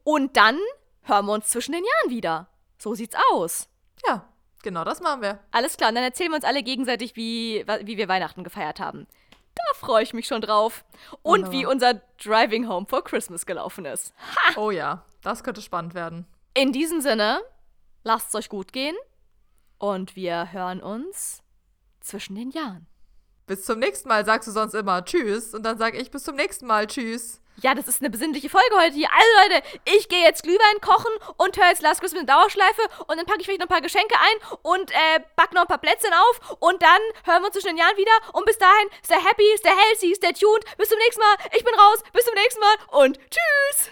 [0.04, 0.58] Und dann
[1.02, 2.48] hören wir uns zwischen den Jahren wieder.
[2.78, 3.68] So sieht's aus.
[4.06, 4.28] Ja,
[4.62, 5.40] genau das machen wir.
[5.50, 9.06] Alles klar, und dann erzählen wir uns alle gegenseitig, wie, wie wir Weihnachten gefeiert haben.
[9.58, 10.84] Da freue ich mich schon drauf.
[11.22, 11.52] Und Wunderbar.
[11.52, 14.14] wie unser Driving Home for Christmas gelaufen ist.
[14.34, 14.58] Ha!
[14.60, 15.04] Oh ja.
[15.22, 16.26] das könnte spannend werden.
[16.54, 17.40] In diesem Sinne,
[18.02, 18.96] lasst es euch gut gehen
[19.78, 21.42] und wir hören uns
[22.00, 22.87] zwischen den Jahren.
[23.48, 26.36] Bis zum nächsten Mal sagst du sonst immer Tschüss und dann sag ich bis zum
[26.36, 27.40] nächsten Mal Tschüss.
[27.62, 29.08] Ja, das ist eine besinnliche Folge heute hier.
[29.10, 33.16] Also Leute, ich gehe jetzt Glühwein kochen und höre jetzt Last Christmas in Dauerschleife und
[33.16, 35.78] dann packe ich vielleicht noch ein paar Geschenke ein und äh, back noch ein paar
[35.78, 39.16] Plätzchen auf und dann hören wir uns zwischen den Jahren wieder und bis dahin, stay
[39.16, 40.64] happy, stay healthy, stay tuned.
[40.76, 41.34] Bis zum nächsten Mal.
[41.56, 42.02] Ich bin raus.
[42.12, 43.90] Bis zum nächsten Mal und tschüss.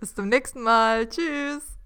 [0.00, 1.08] Bis zum nächsten Mal.
[1.08, 1.81] Tschüss.